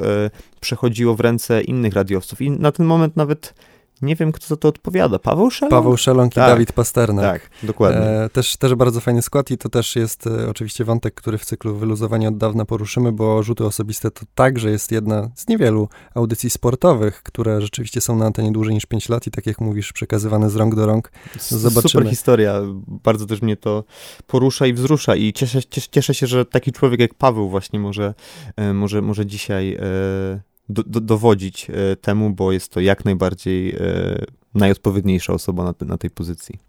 przechodziło 0.59 1.15
w 1.15 1.19
ręce 1.19 1.61
innych 1.61 1.93
radiowców. 1.93 2.41
I 2.41 2.51
na 2.51 2.71
ten 2.71 2.85
moment 2.85 3.15
nawet 3.15 3.53
nie 4.01 4.15
wiem, 4.15 4.31
kto 4.31 4.47
za 4.47 4.55
to 4.55 4.67
odpowiada. 4.67 5.19
Paweł 5.19 5.51
Szelong? 5.51 5.71
Paweł 5.71 5.97
Szelong 5.97 6.33
tak. 6.33 6.47
i 6.47 6.51
Dawid 6.51 6.73
Pasternak. 6.73 7.41
Tak, 7.41 7.49
dokładnie. 7.63 8.01
E, 8.01 8.29
też, 8.29 8.57
też 8.57 8.75
bardzo 8.75 8.99
fajny 8.99 9.21
skład 9.21 9.51
i 9.51 9.57
to 9.57 9.69
też 9.69 9.95
jest 9.95 10.27
e, 10.27 10.49
oczywiście 10.49 10.83
wątek, 10.83 11.13
który 11.13 11.37
w 11.37 11.45
cyklu 11.45 11.75
wyluzowania 11.75 12.27
od 12.27 12.37
dawna 12.37 12.65
poruszymy, 12.65 13.11
bo 13.11 13.43
rzuty 13.43 13.65
osobiste 13.65 14.11
to 14.11 14.21
także 14.35 14.69
jest 14.71 14.91
jedna 14.91 15.29
z 15.35 15.47
niewielu 15.47 15.89
audycji 16.15 16.49
sportowych, 16.49 17.23
które 17.23 17.61
rzeczywiście 17.61 18.01
są 18.01 18.15
na 18.15 18.25
antenie 18.25 18.51
dłużej 18.51 18.73
niż 18.73 18.85
5 18.85 19.09
lat 19.09 19.27
i 19.27 19.31
tak 19.31 19.45
jak 19.45 19.61
mówisz, 19.61 19.93
przekazywane 19.93 20.49
z 20.49 20.55
rąk 20.55 20.75
do 20.75 20.85
rąk. 20.85 21.11
Zobaczymy. 21.39 21.89
Super 21.89 22.09
historia. 22.09 22.61
Bardzo 22.87 23.25
też 23.25 23.41
mnie 23.41 23.57
to 23.57 23.83
porusza 24.27 24.67
i 24.67 24.73
wzrusza 24.73 25.15
i 25.15 25.33
cieszę, 25.33 25.63
cieszę, 25.63 25.87
cieszę 25.91 26.13
się, 26.13 26.27
że 26.27 26.45
taki 26.45 26.71
człowiek 26.71 26.99
jak 26.99 27.13
Paweł 27.13 27.49
właśnie 27.49 27.79
może, 27.79 28.13
e, 28.55 28.73
może, 28.73 29.01
może 29.01 29.25
dzisiaj 29.25 29.73
e, 29.73 30.48
do, 30.69 30.83
do, 30.83 31.01
dowodzić 31.01 31.67
e, 31.69 31.95
temu, 31.95 32.29
bo 32.29 32.51
jest 32.51 32.71
to 32.71 32.79
jak 32.79 33.05
najbardziej 33.05 33.75
e, 33.75 34.25
najodpowiedniejsza 34.53 35.33
osoba 35.33 35.63
na, 35.63 35.73
na, 35.88 35.97
tej 35.97 36.09
pozycji. 36.09 36.59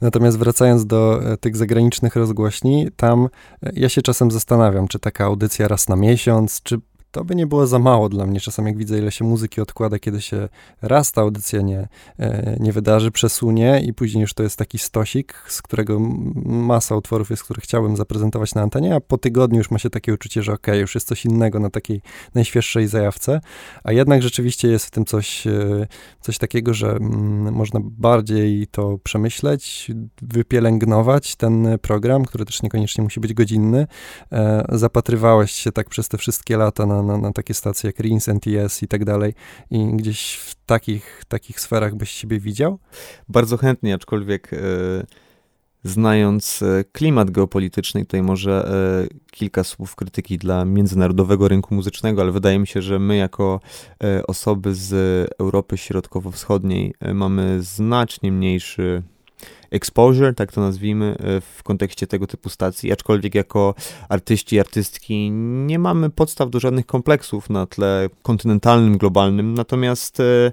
Natomiast 0.00 0.38
wracając 0.38 0.86
do 0.86 1.32
e, 1.32 1.36
tych 1.36 1.56
zagranicznych 1.56 2.16
rozgłośni, 2.16 2.88
tam 2.96 3.28
ja 3.72 3.88
się 3.88 4.02
czasem 4.02 4.30
zastanawiam, 4.30 4.88
czy 4.88 4.98
taka 4.98 5.24
audycja 5.24 5.68
raz 5.68 5.88
na 5.88 5.96
miesiąc, 5.96 6.62
czy 6.62 6.80
to 7.10 7.24
by 7.24 7.34
nie 7.34 7.46
było 7.46 7.66
za 7.66 7.78
mało 7.78 8.08
dla 8.08 8.26
mnie. 8.26 8.40
Czasem 8.40 8.66
jak 8.66 8.76
widzę, 8.76 8.98
ile 8.98 9.12
się 9.12 9.24
muzyki 9.24 9.60
odkłada, 9.60 9.98
kiedy 9.98 10.20
się 10.20 10.48
raz 10.82 11.12
ta 11.12 11.20
audycja 11.20 11.60
nie, 11.60 11.88
e, 12.18 12.56
nie 12.60 12.72
wydarzy, 12.72 13.10
przesunie 13.10 13.80
i 13.86 13.94
później 13.94 14.22
już 14.22 14.34
to 14.34 14.42
jest 14.42 14.56
taki 14.56 14.78
stosik, 14.78 15.34
z 15.48 15.62
którego 15.62 15.98
masa 16.44 16.96
utworów 16.96 17.30
jest, 17.30 17.44
które 17.44 17.60
chciałbym 17.60 17.96
zaprezentować 17.96 18.54
na 18.54 18.62
antenie, 18.62 18.94
a 18.94 19.00
po 19.00 19.18
tygodniu 19.18 19.58
już 19.58 19.70
ma 19.70 19.78
się 19.78 19.90
takie 19.90 20.14
uczucie, 20.14 20.42
że 20.42 20.52
okej, 20.52 20.72
okay, 20.72 20.80
już 20.80 20.94
jest 20.94 21.08
coś 21.08 21.24
innego 21.24 21.60
na 21.60 21.70
takiej 21.70 22.02
najświeższej 22.34 22.88
zajawce, 22.88 23.40
a 23.84 23.92
jednak 23.92 24.22
rzeczywiście 24.22 24.68
jest 24.68 24.86
w 24.86 24.90
tym 24.90 25.04
coś, 25.04 25.46
e, 25.46 25.86
coś 26.20 26.38
takiego, 26.38 26.74
że 26.74 26.90
mm, 26.90 27.54
można 27.54 27.80
bardziej 27.82 28.66
to 28.66 28.98
przemyśleć, 28.98 29.90
wypielęgnować 30.22 31.36
ten 31.36 31.78
program, 31.82 32.24
który 32.24 32.44
też 32.44 32.62
niekoniecznie 32.62 33.04
musi 33.04 33.20
być 33.20 33.34
godzinny. 33.34 33.86
E, 34.32 34.64
zapatrywałeś 34.72 35.52
się 35.52 35.72
tak 35.72 35.88
przez 35.88 36.08
te 36.08 36.18
wszystkie 36.18 36.56
lata 36.56 36.86
na 36.86 36.97
na, 37.02 37.18
na 37.18 37.32
takie 37.32 37.54
stacje 37.54 37.88
jak 37.88 38.00
RINS, 38.00 38.28
NTS 38.28 38.82
i 38.82 38.88
tak 38.88 39.04
dalej 39.04 39.34
i 39.70 39.86
gdzieś 39.96 40.34
w 40.34 40.54
takich, 40.66 41.22
takich 41.28 41.60
sferach 41.60 41.94
byś 41.94 42.10
siebie 42.10 42.40
widział? 42.40 42.78
Bardzo 43.28 43.56
chętnie, 43.56 43.94
aczkolwiek 43.94 44.52
e, 44.52 44.56
znając 45.84 46.62
e, 46.62 46.84
klimat 46.92 47.30
geopolityczny, 47.30 48.04
tutaj 48.04 48.22
może 48.22 48.68
e, 49.12 49.16
kilka 49.30 49.64
słów 49.64 49.96
krytyki 49.96 50.38
dla 50.38 50.64
międzynarodowego 50.64 51.48
rynku 51.48 51.74
muzycznego, 51.74 52.22
ale 52.22 52.32
wydaje 52.32 52.58
mi 52.58 52.66
się, 52.66 52.82
że 52.82 52.98
my 52.98 53.16
jako 53.16 53.60
osoby 54.28 54.74
z 54.74 54.92
Europy 55.38 55.76
Środkowo-Wschodniej 55.76 56.94
mamy 57.14 57.62
znacznie 57.62 58.32
mniejszy 58.32 59.02
exposure, 59.70 60.34
tak 60.34 60.52
to 60.52 60.60
nazwijmy, 60.60 61.16
e, 61.18 61.40
w 61.40 61.62
kontekście 61.62 62.06
tego 62.06 62.26
typu 62.26 62.48
stacji, 62.48 62.92
aczkolwiek 62.92 63.34
jako 63.34 63.74
artyści 64.08 64.56
i 64.56 64.60
artystki 64.60 65.30
nie 65.66 65.78
mamy 65.78 66.10
podstaw 66.10 66.50
do 66.50 66.60
żadnych 66.60 66.86
kompleksów 66.86 67.50
na 67.50 67.66
tle 67.66 68.08
kontynentalnym, 68.22 68.98
globalnym, 68.98 69.54
natomiast 69.54 70.20
e, 70.20 70.52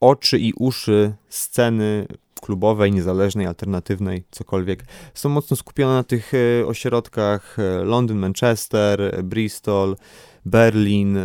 oczy 0.00 0.38
i 0.38 0.52
uszy 0.52 1.14
sceny 1.28 2.06
klubowej, 2.42 2.92
niezależnej, 2.92 3.46
alternatywnej, 3.46 4.24
cokolwiek, 4.30 4.84
są 5.14 5.28
mocno 5.28 5.56
skupione 5.56 5.94
na 5.94 6.04
tych 6.04 6.32
e, 6.34 6.66
ośrodkach 6.66 7.56
Londyn, 7.84 8.18
Manchester, 8.18 9.24
Bristol, 9.24 9.96
Berlin, 10.44 11.18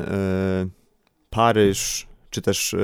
Paryż, 1.29 2.07
czy 2.29 2.41
też 2.41 2.75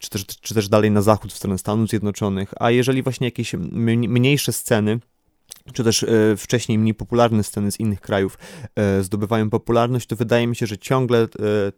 czy 0.00 0.10
też, 0.10 0.26
czy 0.26 0.54
też 0.54 0.68
dalej 0.68 0.90
na 0.90 1.02
zachód 1.02 1.32
w 1.32 1.36
stronę 1.36 1.58
Stanów 1.58 1.88
Zjednoczonych, 1.88 2.54
a 2.60 2.70
jeżeli 2.70 3.02
właśnie 3.02 3.26
jakieś 3.26 3.54
mniejsze 3.54 4.52
sceny, 4.52 5.00
czy 5.72 5.84
też 5.84 6.02
e, 6.02 6.36
wcześniej 6.36 6.78
mniej 6.78 6.94
popularne 6.94 7.42
sceny 7.42 7.72
z 7.72 7.80
innych 7.80 8.00
krajów 8.00 8.38
e, 8.76 9.02
zdobywają 9.02 9.50
popularność, 9.50 10.06
to 10.06 10.16
wydaje 10.16 10.46
mi 10.46 10.56
się, 10.56 10.66
że 10.66 10.78
ciągle 10.78 11.18
e, 11.18 11.28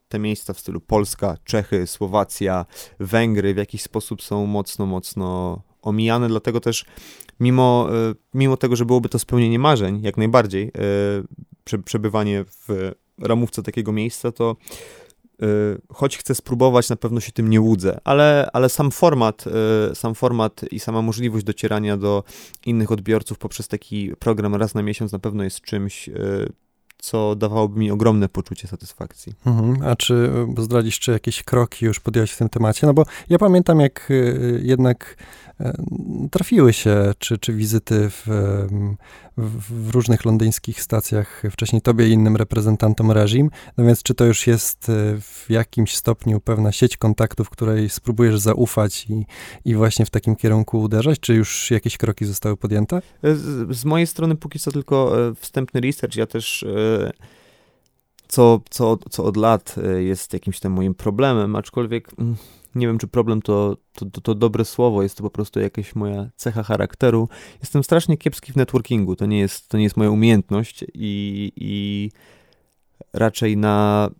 te 0.08 0.18
miejsca 0.18 0.52
w 0.52 0.60
stylu 0.60 0.80
Polska, 0.80 1.36
Czechy, 1.44 1.86
Słowacja, 1.86 2.66
Węgry 3.00 3.54
w 3.54 3.56
jakiś 3.56 3.82
sposób 3.82 4.22
są 4.22 4.46
mocno, 4.46 4.86
mocno 4.86 5.62
omijane, 5.82 6.28
dlatego 6.28 6.60
też 6.60 6.84
mimo, 7.40 7.88
mimo 8.34 8.56
tego, 8.56 8.76
że 8.76 8.84
byłoby 8.84 9.08
to 9.08 9.18
spełnienie 9.18 9.58
marzeń, 9.58 10.00
jak 10.02 10.16
najbardziej, 10.16 10.72
przebywanie 11.84 12.44
w 12.44 12.92
ramówce 13.18 13.62
takiego 13.62 13.92
miejsca, 13.92 14.32
to 14.32 14.56
choć 15.88 16.18
chcę 16.18 16.34
spróbować, 16.34 16.88
na 16.88 16.96
pewno 16.96 17.20
się 17.20 17.32
tym 17.32 17.50
nie 17.50 17.60
łudzę, 17.60 18.00
ale, 18.04 18.50
ale 18.52 18.68
sam 18.68 18.90
format, 18.90 19.44
y, 19.92 19.94
sam 19.94 20.14
format 20.14 20.60
i 20.70 20.80
sama 20.80 21.02
możliwość 21.02 21.44
docierania 21.44 21.96
do 21.96 22.24
innych 22.66 22.92
odbiorców 22.92 23.38
poprzez 23.38 23.68
taki 23.68 24.12
program 24.18 24.54
raz 24.54 24.74
na 24.74 24.82
miesiąc 24.82 25.12
na 25.12 25.18
pewno 25.18 25.44
jest 25.44 25.60
czymś, 25.60 26.08
y, 26.08 26.52
co 27.02 27.36
dawałoby 27.36 27.80
mi 27.80 27.90
ogromne 27.90 28.28
poczucie 28.28 28.68
satysfakcji. 28.68 29.34
Mhm. 29.46 29.90
A 29.90 29.96
czy 29.96 30.30
zdradzisz, 30.58 30.98
czy 30.98 31.12
jakieś 31.12 31.42
kroki 31.42 31.84
już 31.84 32.00
podjąłeś 32.00 32.32
w 32.32 32.38
tym 32.38 32.48
temacie? 32.48 32.86
No 32.86 32.94
bo 32.94 33.04
ja 33.28 33.38
pamiętam, 33.38 33.80
jak 33.80 34.12
jednak 34.62 35.16
E, 35.62 35.72
trafiły 36.30 36.72
się, 36.72 37.12
czy, 37.18 37.38
czy 37.38 37.52
wizyty 37.52 38.10
w, 38.10 38.26
w, 39.36 39.86
w, 39.86 39.90
różnych 39.90 40.24
londyńskich 40.24 40.82
stacjach, 40.82 41.42
wcześniej 41.50 41.82
tobie 41.82 42.08
i 42.08 42.12
innym 42.12 42.36
reprezentantom 42.36 43.10
reżim, 43.10 43.50
no 43.76 43.84
więc 43.84 44.02
czy 44.02 44.14
to 44.14 44.24
już 44.24 44.46
jest 44.46 44.88
e, 44.88 44.92
w 45.20 45.46
jakimś 45.48 45.96
stopniu 45.96 46.40
pewna 46.40 46.72
sieć 46.72 46.96
kontaktów, 46.96 47.50
której 47.50 47.88
spróbujesz 47.88 48.38
zaufać 48.38 49.06
i, 49.10 49.26
i 49.64 49.74
właśnie 49.74 50.06
w 50.06 50.10
takim 50.10 50.36
kierunku 50.36 50.80
uderzać, 50.80 51.20
czy 51.20 51.34
już 51.34 51.70
jakieś 51.70 51.96
kroki 51.96 52.24
zostały 52.24 52.56
podjęte? 52.56 53.02
E, 53.22 53.34
z, 53.34 53.76
z 53.76 53.84
mojej 53.84 54.06
strony 54.06 54.36
póki 54.36 54.58
co 54.58 54.72
tylko 54.72 55.12
wstępny 55.40 55.80
research, 55.80 56.16
ja 56.16 56.26
też 56.26 56.64
co, 58.28 58.60
co, 58.70 58.98
co 59.10 59.24
od 59.24 59.36
lat 59.36 59.74
jest 59.98 60.32
jakimś 60.32 60.60
tam 60.60 60.72
moim 60.72 60.94
problemem, 60.94 61.56
aczkolwiek 61.56 62.08
mm, 62.18 62.36
nie 62.74 62.86
wiem, 62.86 62.98
czy 62.98 63.06
problem 63.06 63.42
to, 63.42 63.76
to, 63.92 64.06
to, 64.06 64.20
to, 64.20 64.34
dobre 64.34 64.64
słowo, 64.64 65.02
jest 65.02 65.16
to 65.16 65.22
po 65.22 65.30
prostu 65.30 65.60
jakaś 65.60 65.94
moja 65.94 66.30
cecha 66.36 66.62
charakteru. 66.62 67.28
Jestem 67.60 67.84
strasznie 67.84 68.16
kiepski 68.16 68.52
w 68.52 68.56
networkingu, 68.56 69.16
to 69.16 69.26
nie 69.26 69.38
jest, 69.38 69.68
to 69.68 69.76
nie 69.76 69.84
jest 69.84 69.96
moja 69.96 70.10
umiejętność 70.10 70.84
i, 70.94 71.52
i 71.56 72.10
raczej 73.12 73.56
na... 73.56 74.10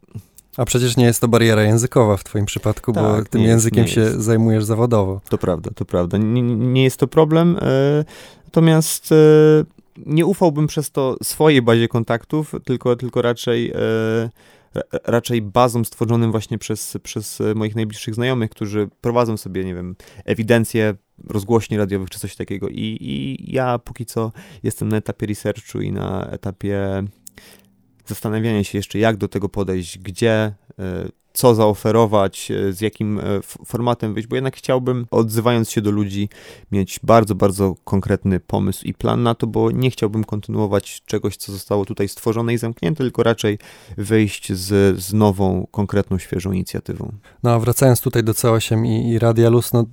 A 0.56 0.64
przecież 0.64 0.96
nie 0.96 1.04
jest 1.04 1.20
to 1.20 1.28
bariera 1.28 1.62
językowa 1.62 2.16
w 2.16 2.24
twoim 2.24 2.46
przypadku, 2.46 2.92
tak, 2.92 3.02
bo 3.02 3.24
tym 3.30 3.40
jest, 3.40 3.50
językiem 3.50 3.86
się 3.86 4.00
jest. 4.00 4.20
zajmujesz 4.20 4.64
zawodowo. 4.64 5.20
To 5.28 5.38
prawda, 5.38 5.70
to 5.74 5.84
prawda. 5.84 6.18
Nie, 6.18 6.42
nie 6.42 6.84
jest 6.84 6.96
to 6.96 7.06
problem, 7.06 7.56
e, 7.60 8.04
natomiast 8.44 9.12
e, 9.12 9.16
nie 9.96 10.26
ufałbym 10.26 10.66
przez 10.66 10.90
to 10.90 11.16
swojej 11.22 11.62
bazie 11.62 11.88
kontaktów, 11.88 12.54
tylko, 12.64 12.96
tylko 12.96 13.22
raczej... 13.22 13.70
E, 13.70 14.30
raczej 15.04 15.42
bazą 15.42 15.84
stworzonym 15.84 16.30
właśnie 16.30 16.58
przez, 16.58 16.96
przez 17.02 17.42
moich 17.54 17.74
najbliższych 17.74 18.14
znajomych, 18.14 18.50
którzy 18.50 18.88
prowadzą 19.00 19.36
sobie, 19.36 19.64
nie 19.64 19.74
wiem, 19.74 19.96
ewidencję 20.24 20.94
rozgłośni 21.28 21.76
radiowych 21.76 22.10
czy 22.10 22.18
coś 22.18 22.36
takiego. 22.36 22.68
I, 22.68 22.98
I 23.00 23.52
ja 23.52 23.78
póki 23.78 24.06
co 24.06 24.32
jestem 24.62 24.88
na 24.88 24.96
etapie 24.96 25.26
researchu 25.26 25.80
i 25.80 25.92
na 25.92 26.26
etapie 26.26 27.02
zastanawiania 28.06 28.64
się 28.64 28.78
jeszcze, 28.78 28.98
jak 28.98 29.16
do 29.16 29.28
tego 29.28 29.48
podejść, 29.48 29.98
gdzie, 29.98 30.32
e, 30.32 30.54
co 31.32 31.54
zaoferować, 31.54 32.50
e, 32.50 32.72
z 32.72 32.80
jakim 32.80 33.18
e, 33.18 33.22
formatem 33.66 34.14
wyjść, 34.14 34.28
bo 34.28 34.36
jednak 34.36 34.56
chciałbym, 34.56 35.06
odzywając 35.10 35.70
się 35.70 35.80
do 35.80 35.90
ludzi, 35.90 36.28
mieć 36.72 37.00
bardzo, 37.02 37.34
bardzo 37.34 37.74
konkretny 37.84 38.40
pomysł 38.40 38.84
i 38.84 38.94
plan 38.94 39.22
na 39.22 39.34
to, 39.34 39.46
bo 39.46 39.70
nie 39.70 39.90
chciałbym 39.90 40.24
kontynuować 40.24 41.02
czegoś, 41.06 41.36
co 41.36 41.52
zostało 41.52 41.84
tutaj 41.84 42.08
stworzone 42.08 42.54
i 42.54 42.58
zamknięte, 42.58 43.04
tylko 43.04 43.22
raczej 43.22 43.58
wyjść 43.96 44.52
z, 44.52 45.00
z 45.00 45.12
nową, 45.12 45.66
konkretną, 45.70 46.18
świeżą 46.18 46.52
inicjatywą. 46.52 47.12
No 47.42 47.50
a 47.50 47.58
wracając 47.58 48.00
tutaj 48.00 48.24
do 48.24 48.32
C8 48.32 48.86
i, 48.86 49.08
i 49.08 49.18
Radia 49.18 49.50
Luz, 49.50 49.72
no 49.72 49.84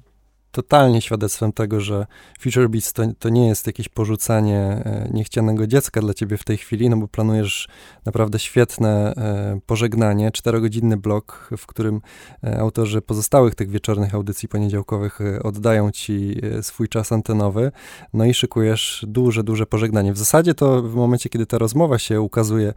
totalnie 0.52 1.02
świadectwem 1.02 1.52
tego, 1.52 1.82
że 1.82 2.06
Future 2.40 2.70
Beats 2.70 2.94
to, 2.94 3.04
to 3.20 3.30
nie 3.30 3.48
jest 3.48 3.68
jakieś 3.68 3.90
porzucanie 3.90 4.60
e, 4.60 5.10
niechcianego 5.14 5.68
dziecka 5.68 6.02
dla 6.02 6.14
ciebie 6.14 6.38
w 6.38 6.44
tej 6.44 6.58
chwili, 6.58 6.90
no 6.90 6.98
bo 6.98 7.08
planujesz 7.08 7.68
naprawdę 8.06 8.40
świetne 8.40 9.14
e, 9.18 9.60
pożegnanie, 9.66 10.32
czterogodzinny 10.32 10.98
blok, 10.98 11.50
w 11.58 11.66
którym 11.68 12.02
e, 12.44 12.60
autorzy 12.60 13.02
pozostałych 13.02 13.56
tych 13.56 13.70
wieczornych 13.70 14.16
audycji 14.16 14.50
poniedziałkowych 14.50 15.20
oddają 15.44 15.92
ci 15.92 16.42
swój 16.62 16.90
czas 16.90 17.12
antenowy, 17.12 17.72
no 18.14 18.26
i 18.26 18.34
szykujesz 18.34 19.06
duże, 19.08 19.44
duże 19.44 19.66
pożegnanie. 19.66 20.14
W 20.14 20.18
zasadzie 20.18 20.54
to 20.54 20.82
w 20.82 20.96
momencie, 20.96 21.30
kiedy 21.30 21.46
ta 21.46 21.58
rozmowa 21.58 22.00
się 22.00 22.22
ukazuje, 22.22 22.74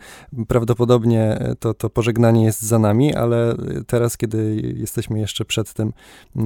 prawdopodobnie 0.49 1.38
to, 1.61 1.75
to 1.75 1.91
pożegnanie 1.91 2.45
jest 2.45 2.62
za 2.62 2.79
nami, 2.79 3.14
ale 3.14 3.57
teraz, 3.87 4.17
kiedy 4.17 4.75
jesteśmy 4.76 5.21
jeszcze 5.21 5.45
przed 5.45 5.73
tym 5.73 5.93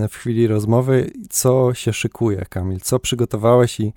w 0.09 0.15
chwili 0.15 0.47
rozmowy, 0.47 1.11
co 1.31 1.75
się 1.75 1.93
szykuje, 1.93 2.47
Kamil? 2.49 2.81
Co 2.81 2.99
przygotowałeś 2.99 3.81
i 3.81 3.93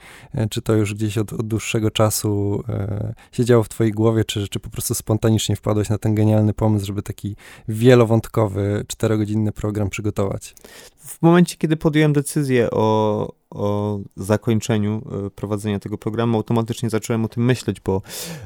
czy 0.49 0.61
to 0.61 0.73
już 0.73 0.93
gdzieś 0.93 1.17
od, 1.17 1.33
od 1.33 1.47
dłuższego 1.47 1.91
czasu 1.91 2.63
e, 2.69 3.13
siedziało 3.31 3.63
w 3.63 3.69
twojej 3.69 3.93
głowie, 3.93 4.25
czy, 4.25 4.47
czy 4.47 4.59
po 4.59 4.69
prostu 4.69 4.95
spontanicznie 4.95 5.55
wpadłeś 5.55 5.89
na 5.89 5.97
ten 5.97 6.15
genialny 6.15 6.53
pomysł, 6.53 6.85
żeby 6.85 7.01
taki 7.01 7.35
wielowątkowy, 7.67 8.85
czterogodzinny 8.87 9.51
program 9.51 9.89
przygotować? 9.89 10.55
W 10.97 11.21
momencie, 11.21 11.55
kiedy 11.57 11.77
podjąłem 11.77 12.13
decyzję 12.13 12.71
o, 12.71 13.33
o 13.49 13.99
zakończeniu 14.15 15.01
e, 15.25 15.29
prowadzenia 15.29 15.79
tego 15.79 15.97
programu, 15.97 16.37
automatycznie 16.37 16.89
zacząłem 16.89 17.25
o 17.25 17.27
tym 17.27 17.45
myśleć, 17.45 17.79
bo 17.79 18.01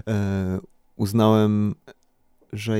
e, 0.07 0.59
uznałem, 0.95 1.75
że 2.53 2.77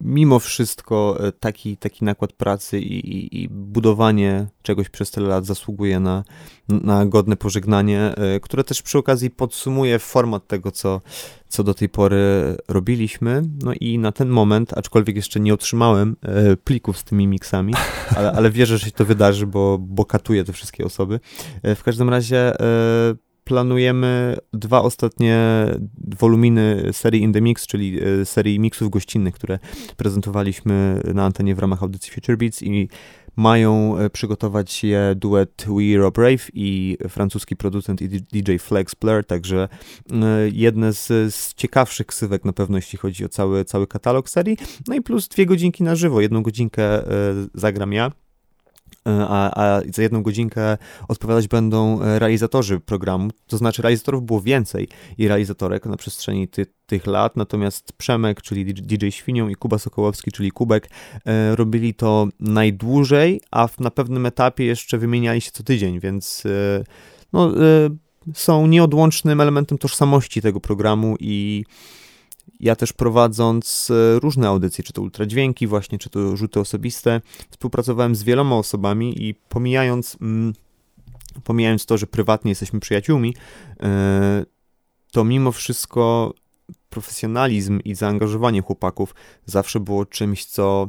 mimo 0.00 0.38
wszystko 0.38 1.16
e, 1.20 1.32
taki, 1.32 1.76
taki 1.76 2.04
nakład 2.04 2.32
pracy 2.32 2.80
i, 2.80 3.16
i, 3.16 3.42
i, 3.42 3.48
budowanie 3.48 4.46
czegoś 4.62 4.88
przez 4.88 5.10
tyle 5.10 5.28
lat 5.28 5.46
zasługuje 5.46 6.00
na, 6.00 6.24
na 6.68 7.06
godne 7.06 7.36
pożegnanie, 7.36 8.14
e, 8.16 8.40
które 8.40 8.64
też 8.64 8.82
przy 8.82 8.98
okazji 8.98 9.30
podsumuje 9.30 9.98
format 9.98 10.46
tego, 10.46 10.72
co, 10.72 11.00
co 11.48 11.64
do 11.64 11.74
tej 11.74 11.88
pory 11.88 12.56
robiliśmy. 12.68 13.42
No 13.62 13.72
i 13.80 13.98
na 13.98 14.12
ten 14.12 14.28
moment, 14.28 14.78
aczkolwiek 14.78 15.16
jeszcze 15.16 15.40
nie 15.40 15.54
otrzymałem 15.54 16.16
e, 16.22 16.56
plików 16.56 16.98
z 16.98 17.04
tymi 17.04 17.26
miksami, 17.26 17.74
ale, 18.16 18.32
ale 18.32 18.50
wierzę, 18.50 18.78
że 18.78 18.86
się 18.86 18.92
to 18.92 19.04
wydarzy, 19.04 19.46
bo, 19.46 19.78
bo 19.80 20.04
katuję 20.04 20.44
te 20.44 20.52
wszystkie 20.52 20.84
osoby. 20.84 21.20
W 21.64 21.82
każdym 21.82 22.08
razie 22.08 22.52
planujemy 23.46 24.36
dwa 24.52 24.82
ostatnie 24.82 25.66
woluminy 26.18 26.88
serii 26.92 27.22
In 27.22 27.32
The 27.32 27.40
Mix, 27.40 27.66
czyli 27.66 28.00
e, 28.02 28.24
serii 28.24 28.60
mixów 28.60 28.90
gościnnych, 28.90 29.34
które 29.34 29.58
prezentowaliśmy 29.96 31.02
na 31.14 31.24
antenie 31.24 31.54
w 31.54 31.58
ramach 31.58 31.82
audycji 31.82 32.12
Future 32.12 32.36
Beats 32.36 32.62
i 32.62 32.88
mają 33.36 33.98
e, 33.98 34.10
przygotować 34.10 34.84
je 34.84 35.14
duet 35.16 35.66
We 35.68 35.98
Rob 35.98 36.18
Rave 36.18 36.50
i 36.54 36.98
francuski 37.08 37.56
producent 37.56 38.02
i 38.02 38.08
DJ 38.08 38.56
Flex 38.56 38.94
Blur, 38.94 39.24
także 39.24 39.68
e, 40.12 40.16
jedne 40.52 40.92
z, 40.92 41.34
z, 41.34 41.54
ciekawszych 41.54 42.06
ksywek 42.06 42.44
na 42.44 42.52
pewno, 42.52 42.78
jeśli 42.78 42.98
chodzi 42.98 43.24
o 43.24 43.28
cały, 43.28 43.64
cały 43.64 43.86
katalog 43.86 44.30
serii. 44.30 44.56
No 44.88 44.94
i 44.94 45.02
plus 45.02 45.28
dwie 45.28 45.46
godzinki 45.46 45.84
na 45.84 45.96
żywo. 45.96 46.20
Jedną 46.20 46.42
godzinkę 46.42 47.02
zagram 47.54 47.92
ja, 47.92 48.12
a, 49.06 49.50
a 49.64 49.80
za 49.94 50.02
jedną 50.02 50.22
godzinkę 50.22 50.78
odpowiadać 51.08 51.48
będą 51.48 52.02
e, 52.02 52.18
realizatorzy 52.18 52.80
programu, 52.80 53.30
to 53.46 53.56
znaczy 53.56 53.82
realizatorów 53.82 54.26
było 54.26 54.40
więcej 54.40 54.88
i 55.18 55.28
realizatorek 55.28 55.86
na 55.86 55.96
przestrzeni 55.96 56.48
ty, 56.48 56.66
tych 56.86 57.06
lat, 57.06 57.36
natomiast 57.36 57.92
Przemek, 57.92 58.42
czyli 58.42 58.74
DJ 58.74 59.08
Świnią 59.10 59.48
i 59.48 59.54
Kuba 59.54 59.78
Sokołowski, 59.78 60.32
czyli 60.32 60.50
Kubek, 60.50 60.90
e, 61.24 61.56
robili 61.56 61.94
to 61.94 62.28
najdłużej, 62.40 63.40
a 63.50 63.68
na 63.80 63.90
pewnym 63.90 64.26
etapie 64.26 64.64
jeszcze 64.64 64.98
wymieniali 64.98 65.40
się 65.40 65.50
co 65.50 65.62
tydzień, 65.62 66.00
więc 66.00 66.42
no, 67.32 67.52
są 68.34 68.66
nieodłącznym 68.66 69.40
elementem 69.40 69.78
tożsamości 69.78 70.42
tego 70.42 70.60
programu 70.60 71.16
i 71.20 71.64
ja 72.60 72.76
też 72.76 72.92
prowadząc 72.92 73.90
e, 73.90 74.20
różne 74.20 74.48
audycje, 74.48 74.84
czy 74.84 74.92
to 74.92 75.02
ultradźwięki 75.02 75.66
właśnie, 75.66 75.98
czy 75.98 76.10
to 76.10 76.36
rzuty 76.36 76.60
osobiste, 76.60 77.20
współpracowałem 77.50 78.14
z 78.14 78.22
wieloma 78.22 78.56
osobami 78.56 79.28
i 79.28 79.34
pomijając, 79.34 80.16
mm, 80.20 80.52
pomijając 81.44 81.86
to, 81.86 81.98
że 81.98 82.06
prywatnie 82.06 82.50
jesteśmy 82.50 82.80
przyjaciółmi, 82.80 83.34
e, 83.82 84.44
to 85.12 85.24
mimo 85.24 85.52
wszystko 85.52 86.34
profesjonalizm 86.90 87.80
i 87.84 87.94
zaangażowanie 87.94 88.62
chłopaków 88.62 89.14
zawsze 89.46 89.80
było 89.80 90.06
czymś, 90.06 90.44
co 90.44 90.88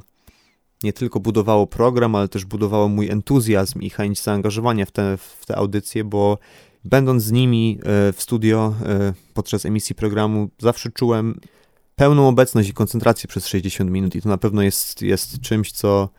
nie 0.84 0.94
tylko 0.94 1.20
budowało 1.20 1.68
program, 1.68 2.16
ale 2.16 2.28
też 2.28 2.46
budowało 2.46 2.88
mój 2.88 3.10
entuzjazm 3.10 3.82
i 3.82 3.90
chęć 3.90 4.22
zaangażowania 4.22 4.86
w 4.86 4.92
te, 4.92 5.18
w 5.18 5.46
te 5.46 5.56
audycje, 5.56 6.04
bo 6.04 6.38
będąc 6.88 7.24
z 7.24 7.32
nimi 7.32 7.80
e, 7.80 8.14
w 8.14 8.22
studio 8.22 8.74
podczas 9.34 9.66
emisji 9.66 9.96
programu, 9.96 10.50
zawsze 10.60 10.92
czułem 10.92 11.40
pełną 11.96 12.28
obecność 12.28 12.70
i 12.70 12.74
koncentrację 12.74 13.28
przez 13.28 13.48
60 13.48 13.92
minut 13.92 14.16
i 14.16 14.22
to 14.22 14.30
na 14.30 14.38
pewno 14.38 14.62
jest, 14.62 15.02
jest 15.02 15.42
czymś, 15.42 15.72
co 15.72 16.10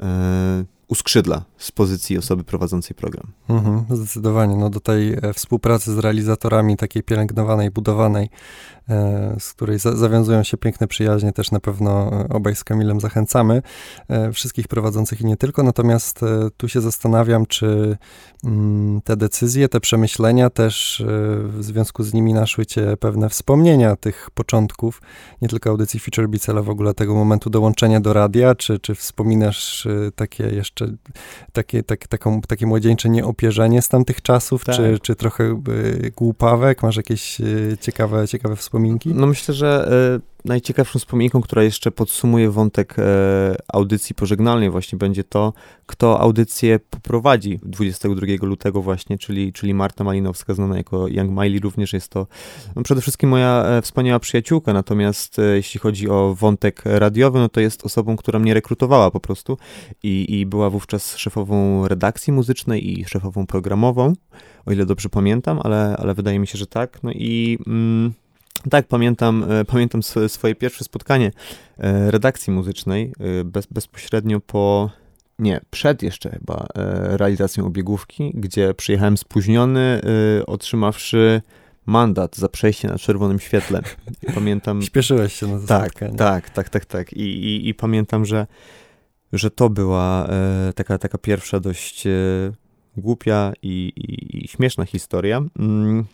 e, 0.00 0.64
uskrzydla 0.88 1.44
z 1.58 1.72
pozycji 1.72 2.18
osoby 2.18 2.44
prowadzącej 2.44 2.96
program. 2.96 3.32
Mhm, 3.48 3.84
zdecydowanie. 3.90 4.56
No 4.56 4.70
do 4.70 4.80
tej 4.80 5.12
e, 5.12 5.32
współpracy 5.34 5.94
z 5.94 5.98
realizatorami, 5.98 6.76
takiej 6.76 7.02
pielęgnowanej, 7.02 7.70
budowanej, 7.70 8.28
E, 8.88 9.36
z 9.38 9.52
której 9.52 9.78
za 9.78 9.96
zawiązują 9.96 10.42
się 10.42 10.56
piękne 10.56 10.88
przyjaźnie, 10.88 11.32
też 11.32 11.50
na 11.50 11.60
pewno 11.60 12.10
e, 12.12 12.28
obaj 12.28 12.56
z 12.56 12.64
Kamilem 12.64 13.00
zachęcamy, 13.00 13.62
wszystkich 14.32 14.68
prowadzących 14.68 15.20
i 15.20 15.24
nie 15.24 15.36
tylko, 15.36 15.62
natomiast 15.62 16.20
tu 16.56 16.68
się 16.68 16.80
zastanawiam, 16.80 17.46
czy 17.46 17.96
mm, 18.44 19.00
te 19.00 19.16
decyzje, 19.16 19.68
te 19.68 19.80
przemyślenia 19.80 20.50
też 20.50 21.02
w 21.48 21.58
związku 21.60 22.02
z 22.02 22.14
nimi 22.14 22.34
naszły 22.34 22.66
cię 22.66 22.96
pewne 22.96 23.28
wspomnienia 23.28 23.96
tych 23.96 24.30
początków, 24.34 25.02
nie 25.42 25.48
tylko 25.48 25.70
audycji 25.70 26.00
Feature 26.00 26.28
Beats, 26.28 26.48
ale 26.48 26.62
w 26.62 26.70
ogóle 26.70 26.94
tego 26.94 27.14
momentu 27.14 27.50
dołączenia 27.50 28.00
do 28.00 28.12
radia, 28.12 28.54
czy, 28.54 28.78
czy 28.78 28.94
wspominasz 28.94 29.88
takie 30.16 30.44
jeszcze, 30.44 30.75
takie, 31.52 31.82
tak, 31.82 32.06
taką, 32.06 32.40
takie 32.40 32.66
młodzieńcze 32.66 33.08
nieopierzenie 33.08 33.82
z 33.82 33.88
tamtych 33.88 34.22
czasów, 34.22 34.64
tak. 34.64 34.76
czy, 34.76 34.98
czy 35.02 35.14
trochę 35.14 35.62
głupawek, 36.16 36.82
masz 36.82 36.96
jakieś 36.96 37.38
ciekawe, 37.80 38.28
ciekawe 38.28 38.56
wspomnienia 38.56 38.76
wspominki? 38.76 39.14
No 39.14 39.26
myślę, 39.26 39.54
że 39.54 39.88
y, 40.16 40.35
najciekawszą 40.46 40.98
wspominką, 40.98 41.40
która 41.40 41.62
jeszcze 41.62 41.90
podsumuje 41.90 42.50
wątek 42.50 42.98
e, 42.98 43.02
audycji 43.68 44.14
pożegnalnej 44.14 44.70
właśnie 44.70 44.98
będzie 44.98 45.24
to, 45.24 45.52
kto 45.86 46.20
audycję 46.20 46.78
poprowadzi 46.90 47.58
22 47.62 48.26
lutego 48.42 48.82
właśnie, 48.82 49.18
czyli, 49.18 49.52
czyli 49.52 49.74
Marta 49.74 50.04
Malinowska, 50.04 50.54
znana 50.54 50.76
jako 50.76 51.08
Young 51.08 51.30
Miley, 51.30 51.58
również 51.58 51.92
jest 51.92 52.08
to 52.08 52.26
no 52.76 52.82
przede 52.82 53.00
wszystkim 53.00 53.30
moja 53.30 53.64
e, 53.64 53.82
wspaniała 53.82 54.18
przyjaciółka, 54.18 54.72
natomiast 54.72 55.38
e, 55.38 55.42
jeśli 55.42 55.80
chodzi 55.80 56.08
o 56.08 56.34
wątek 56.34 56.82
radiowy, 56.84 57.38
no 57.38 57.48
to 57.48 57.60
jest 57.60 57.86
osobą, 57.86 58.16
która 58.16 58.38
mnie 58.38 58.54
rekrutowała 58.54 59.10
po 59.10 59.20
prostu 59.20 59.58
i, 60.02 60.40
i 60.40 60.46
była 60.46 60.70
wówczas 60.70 61.16
szefową 61.16 61.88
redakcji 61.88 62.32
muzycznej 62.32 63.00
i 63.00 63.04
szefową 63.04 63.46
programową, 63.46 64.12
o 64.66 64.72
ile 64.72 64.86
dobrze 64.86 65.08
pamiętam, 65.08 65.60
ale, 65.62 65.96
ale 65.98 66.14
wydaje 66.14 66.38
mi 66.38 66.46
się, 66.46 66.58
że 66.58 66.66
tak. 66.66 67.02
No 67.02 67.10
i... 67.12 67.58
Mm, 67.66 68.12
tak, 68.70 68.86
pamiętam, 68.86 69.44
e, 69.50 69.64
pamiętam 69.64 70.02
swoje 70.28 70.54
pierwsze 70.54 70.84
spotkanie 70.84 71.32
e, 71.78 72.10
redakcji 72.10 72.52
muzycznej 72.52 73.12
e, 73.40 73.44
bez, 73.44 73.66
bezpośrednio 73.66 74.40
po, 74.40 74.90
nie, 75.38 75.60
przed 75.70 76.02
jeszcze 76.02 76.30
chyba 76.30 76.66
realizacją 77.02 77.66
obiegówki, 77.66 78.32
gdzie 78.34 78.74
przyjechałem 78.74 79.16
spóźniony, 79.16 80.00
otrzymawszy 80.46 81.42
mandat 81.86 82.36
za 82.36 82.48
przejście 82.48 82.88
na 82.88 82.98
czerwonym 82.98 83.40
świetle. 83.40 83.82
Pamiętam. 84.34 84.82
Śpieszyłeś 84.82 85.32
się 85.32 85.46
na 85.46 85.60
to 85.60 85.66
tak, 85.66 85.92
tak, 86.16 86.50
tak, 86.50 86.68
tak, 86.68 86.84
tak. 86.84 87.12
I, 87.12 87.22
i, 87.22 87.68
i 87.68 87.74
pamiętam, 87.74 88.24
że, 88.24 88.46
że 89.32 89.50
to 89.50 89.70
była 89.70 90.28
taka, 90.74 90.98
taka 90.98 91.18
pierwsza 91.18 91.60
dość 91.60 92.04
głupia 92.96 93.52
i, 93.62 93.92
i, 93.96 94.44
i 94.44 94.48
śmieszna 94.48 94.84
historia. 94.84 95.42
Mm, 95.58 96.04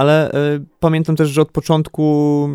ale 0.00 0.30
y, 0.30 0.64
pamiętam 0.80 1.16
też, 1.16 1.30
że 1.30 1.42
od 1.42 1.50
początku, 1.50 2.48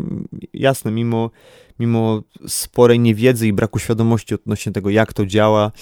jasne, 0.54 0.90
mimo, 0.90 1.30
mimo 1.78 2.22
sporej 2.46 3.00
niewiedzy 3.00 3.46
i 3.48 3.52
braku 3.52 3.78
świadomości 3.78 4.34
odnośnie 4.34 4.72
tego, 4.72 4.90
jak 4.90 5.12
to 5.12 5.26
działa, 5.26 5.72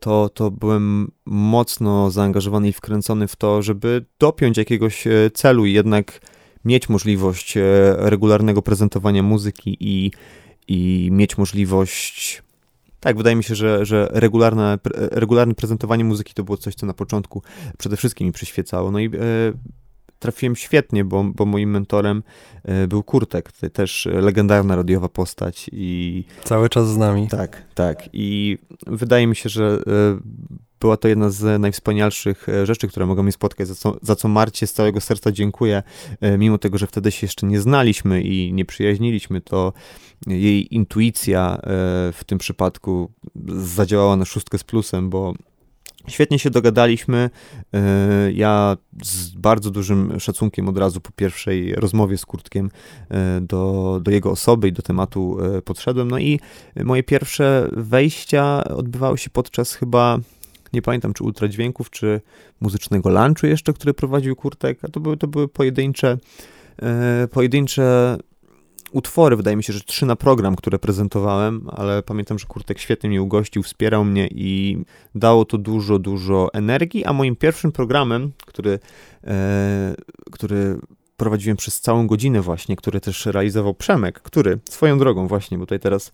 to, 0.00 0.28
to 0.28 0.50
byłem 0.50 1.10
mocno 1.26 2.10
zaangażowany 2.10 2.68
i 2.68 2.72
wkręcony 2.72 3.28
w 3.28 3.36
to, 3.36 3.62
żeby 3.62 4.04
dopiąć 4.18 4.58
jakiegoś 4.58 5.06
e, 5.06 5.10
celu 5.34 5.66
i 5.66 5.72
jednak 5.72 6.20
mieć 6.64 6.88
możliwość 6.88 7.56
e, 7.56 7.62
regularnego 7.96 8.62
prezentowania 8.62 9.22
muzyki 9.22 9.76
i, 9.80 10.12
i 10.68 11.08
mieć 11.12 11.38
możliwość 11.38 12.42
tak, 13.00 13.16
wydaje 13.16 13.36
mi 13.36 13.44
się, 13.44 13.54
że, 13.54 13.86
że 13.86 14.08
regularne, 14.10 14.78
regularne 14.94 15.54
prezentowanie 15.54 16.04
muzyki 16.04 16.34
to 16.34 16.44
było 16.44 16.56
coś, 16.56 16.74
co 16.74 16.86
na 16.86 16.94
początku 16.94 17.42
przede 17.78 17.96
wszystkim 17.96 18.26
mi 18.26 18.32
przyświecało. 18.32 18.90
No 18.90 18.98
i 18.98 19.10
trafiłem 20.18 20.56
świetnie, 20.56 21.04
bo, 21.04 21.24
bo 21.24 21.46
moim 21.46 21.70
mentorem 21.70 22.22
e, 22.64 22.88
był 22.88 23.02
Kurtek, 23.02 23.52
też 23.52 24.08
legendarna 24.12 24.76
radiowa 24.76 25.08
postać 25.08 25.70
i... 25.72 26.24
Cały 26.44 26.68
czas 26.68 26.88
z 26.88 26.96
nami. 26.96 27.28
Tak, 27.28 27.62
tak 27.74 28.08
i 28.12 28.58
wydaje 28.86 29.26
mi 29.26 29.36
się, 29.36 29.48
że 29.48 29.78
e, 29.86 30.18
była 30.80 30.96
to 30.96 31.08
jedna 31.08 31.30
z 31.30 31.60
najwspanialszych 31.60 32.48
e, 32.48 32.66
rzeczy, 32.66 32.88
które 32.88 33.06
mogą 33.06 33.22
mi 33.22 33.32
spotkać, 33.32 33.68
za 33.68 33.74
co, 33.74 33.96
za 34.02 34.16
co 34.16 34.28
Marcie 34.28 34.66
z 34.66 34.72
całego 34.72 35.00
serca 35.00 35.32
dziękuję. 35.32 35.82
Mimo 36.38 36.58
tego, 36.58 36.78
że 36.78 36.86
wtedy 36.86 37.10
się 37.10 37.24
jeszcze 37.24 37.46
nie 37.46 37.60
znaliśmy 37.60 38.22
i 38.22 38.52
nie 38.52 38.64
przyjaźniliśmy, 38.64 39.40
to 39.40 39.72
jej 40.26 40.74
intuicja 40.74 41.58
w 42.12 42.20
tym 42.26 42.38
przypadku 42.38 43.12
zadziałała 43.46 44.16
na 44.16 44.24
szóstkę 44.24 44.58
z 44.58 44.64
plusem, 44.64 45.10
bo 45.10 45.34
Świetnie 46.08 46.38
się 46.38 46.50
dogadaliśmy. 46.50 47.30
E, 47.74 48.32
ja 48.32 48.76
z 49.02 49.30
bardzo 49.30 49.70
dużym 49.70 50.20
szacunkiem 50.20 50.68
od 50.68 50.78
razu 50.78 51.00
po 51.00 51.12
pierwszej 51.12 51.74
rozmowie 51.74 52.18
z 52.18 52.26
Kurtkiem 52.26 52.70
e, 53.10 53.40
do, 53.40 54.00
do 54.02 54.10
jego 54.10 54.30
osoby 54.30 54.68
i 54.68 54.72
do 54.72 54.82
tematu 54.82 55.38
e, 55.40 55.62
podszedłem. 55.62 56.10
No 56.10 56.18
i 56.18 56.40
moje 56.84 57.02
pierwsze 57.02 57.68
wejścia 57.72 58.64
odbywały 58.64 59.18
się 59.18 59.30
podczas 59.30 59.74
chyba 59.74 60.18
nie 60.72 60.82
pamiętam 60.82 61.12
czy 61.12 61.24
ultradźwięków, 61.24 61.90
czy 61.90 62.20
muzycznego 62.60 63.10
lunchu 63.10 63.46
jeszcze, 63.46 63.72
który 63.72 63.94
prowadził 63.94 64.36
Kurtek, 64.36 64.78
a 64.84 64.88
to 64.88 65.00
były, 65.00 65.16
to 65.16 65.26
były 65.26 65.48
pojedyncze, 65.48 66.18
pojedyncze 67.30 68.16
utwory, 68.92 69.36
wydaje 69.36 69.56
mi 69.56 69.64
się, 69.64 69.72
że 69.72 69.80
trzy 69.80 70.06
na 70.06 70.16
program, 70.16 70.56
które 70.56 70.78
prezentowałem, 70.78 71.68
ale 71.72 72.02
pamiętam, 72.02 72.38
że 72.38 72.46
Kurtek 72.46 72.78
świetnie 72.78 73.08
mnie 73.08 73.22
ugościł, 73.22 73.62
wspierał 73.62 74.04
mnie 74.04 74.28
i 74.30 74.78
dało 75.14 75.44
to 75.44 75.58
dużo, 75.58 75.98
dużo 75.98 76.48
energii, 76.52 77.04
a 77.04 77.12
moim 77.12 77.36
pierwszym 77.36 77.72
programem, 77.72 78.32
który, 78.46 78.78
e, 79.24 79.94
który 80.32 80.78
prowadziłem 81.18 81.56
przez 81.56 81.80
całą 81.80 82.06
godzinę 82.06 82.40
właśnie, 82.40 82.76
który 82.76 83.00
też 83.00 83.26
realizował 83.26 83.74
Przemek, 83.74 84.20
który 84.20 84.58
swoją 84.70 84.98
drogą 84.98 85.26
właśnie, 85.26 85.58
bo 85.58 85.64
tutaj 85.64 85.80
teraz 85.80 86.12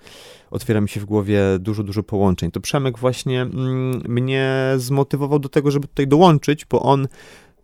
otwiera 0.51 0.81
mi 0.81 0.89
się 0.89 1.01
w 1.01 1.05
głowie 1.05 1.41
dużo, 1.59 1.83
dużo 1.83 2.03
połączeń. 2.03 2.51
To 2.51 2.61
Przemek 2.61 2.99
właśnie 2.99 3.43
mm, 3.43 4.03
mnie 4.09 4.73
zmotywował 4.77 5.39
do 5.39 5.49
tego, 5.49 5.71
żeby 5.71 5.89
tutaj 5.89 6.07
dołączyć, 6.07 6.65
bo 6.65 6.83
on 6.83 7.09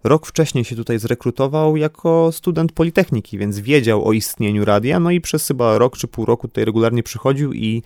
rok 0.04 0.26
wcześniej 0.26 0.64
się 0.64 0.76
tutaj 0.76 0.98
zrekrutował 0.98 1.76
jako 1.76 2.32
student 2.32 2.72
Politechniki, 2.72 3.38
więc 3.38 3.58
wiedział 3.58 4.08
o 4.08 4.12
istnieniu 4.12 4.64
radia, 4.64 5.00
no 5.00 5.10
i 5.10 5.20
przez 5.20 5.46
chyba 5.46 5.78
rok 5.78 5.96
czy 5.96 6.08
pół 6.08 6.24
roku 6.24 6.48
tutaj 6.48 6.64
regularnie 6.64 7.02
przychodził 7.02 7.52
i 7.52 7.82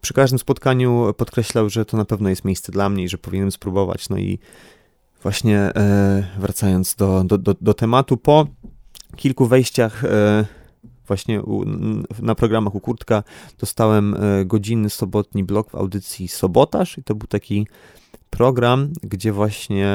przy 0.00 0.14
każdym 0.14 0.38
spotkaniu 0.38 1.14
podkreślał, 1.16 1.70
że 1.70 1.84
to 1.84 1.96
na 1.96 2.04
pewno 2.04 2.28
jest 2.28 2.44
miejsce 2.44 2.72
dla 2.72 2.88
mnie 2.88 3.04
i 3.04 3.08
że 3.08 3.18
powinienem 3.18 3.52
spróbować. 3.52 4.08
No 4.08 4.18
i 4.18 4.38
właśnie 5.22 5.58
e, 5.58 6.24
wracając 6.38 6.94
do, 6.94 7.24
do, 7.24 7.38
do, 7.38 7.54
do 7.60 7.74
tematu, 7.74 8.16
po 8.16 8.46
kilku 9.16 9.46
wejściach 9.46 10.04
e, 10.04 10.44
właśnie 11.06 11.42
u, 11.42 11.64
na 12.22 12.34
programach 12.34 12.74
u 12.74 12.80
Kurtka 12.80 13.22
dostałem 13.58 14.14
e, 14.14 14.44
godzinny 14.44 14.90
sobotni 14.90 15.44
blok 15.44 15.70
w 15.70 15.74
audycji 15.74 16.28
Sobotaż 16.28 16.98
i 16.98 17.02
to 17.02 17.14
był 17.14 17.28
taki 17.28 17.66
program, 18.30 18.92
gdzie 19.02 19.32
właśnie 19.32 19.88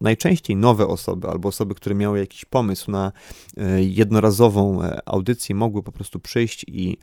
najczęściej 0.00 0.56
nowe 0.56 0.86
osoby 0.86 1.28
albo 1.28 1.48
osoby, 1.48 1.74
które 1.74 1.94
miały 1.94 2.18
jakiś 2.18 2.44
pomysł 2.44 2.90
na 2.90 3.12
e, 3.56 3.84
jednorazową 3.84 4.80
audycję, 5.06 5.54
mogły 5.54 5.82
po 5.82 5.92
prostu 5.92 6.20
przyjść 6.20 6.64
i 6.68 6.98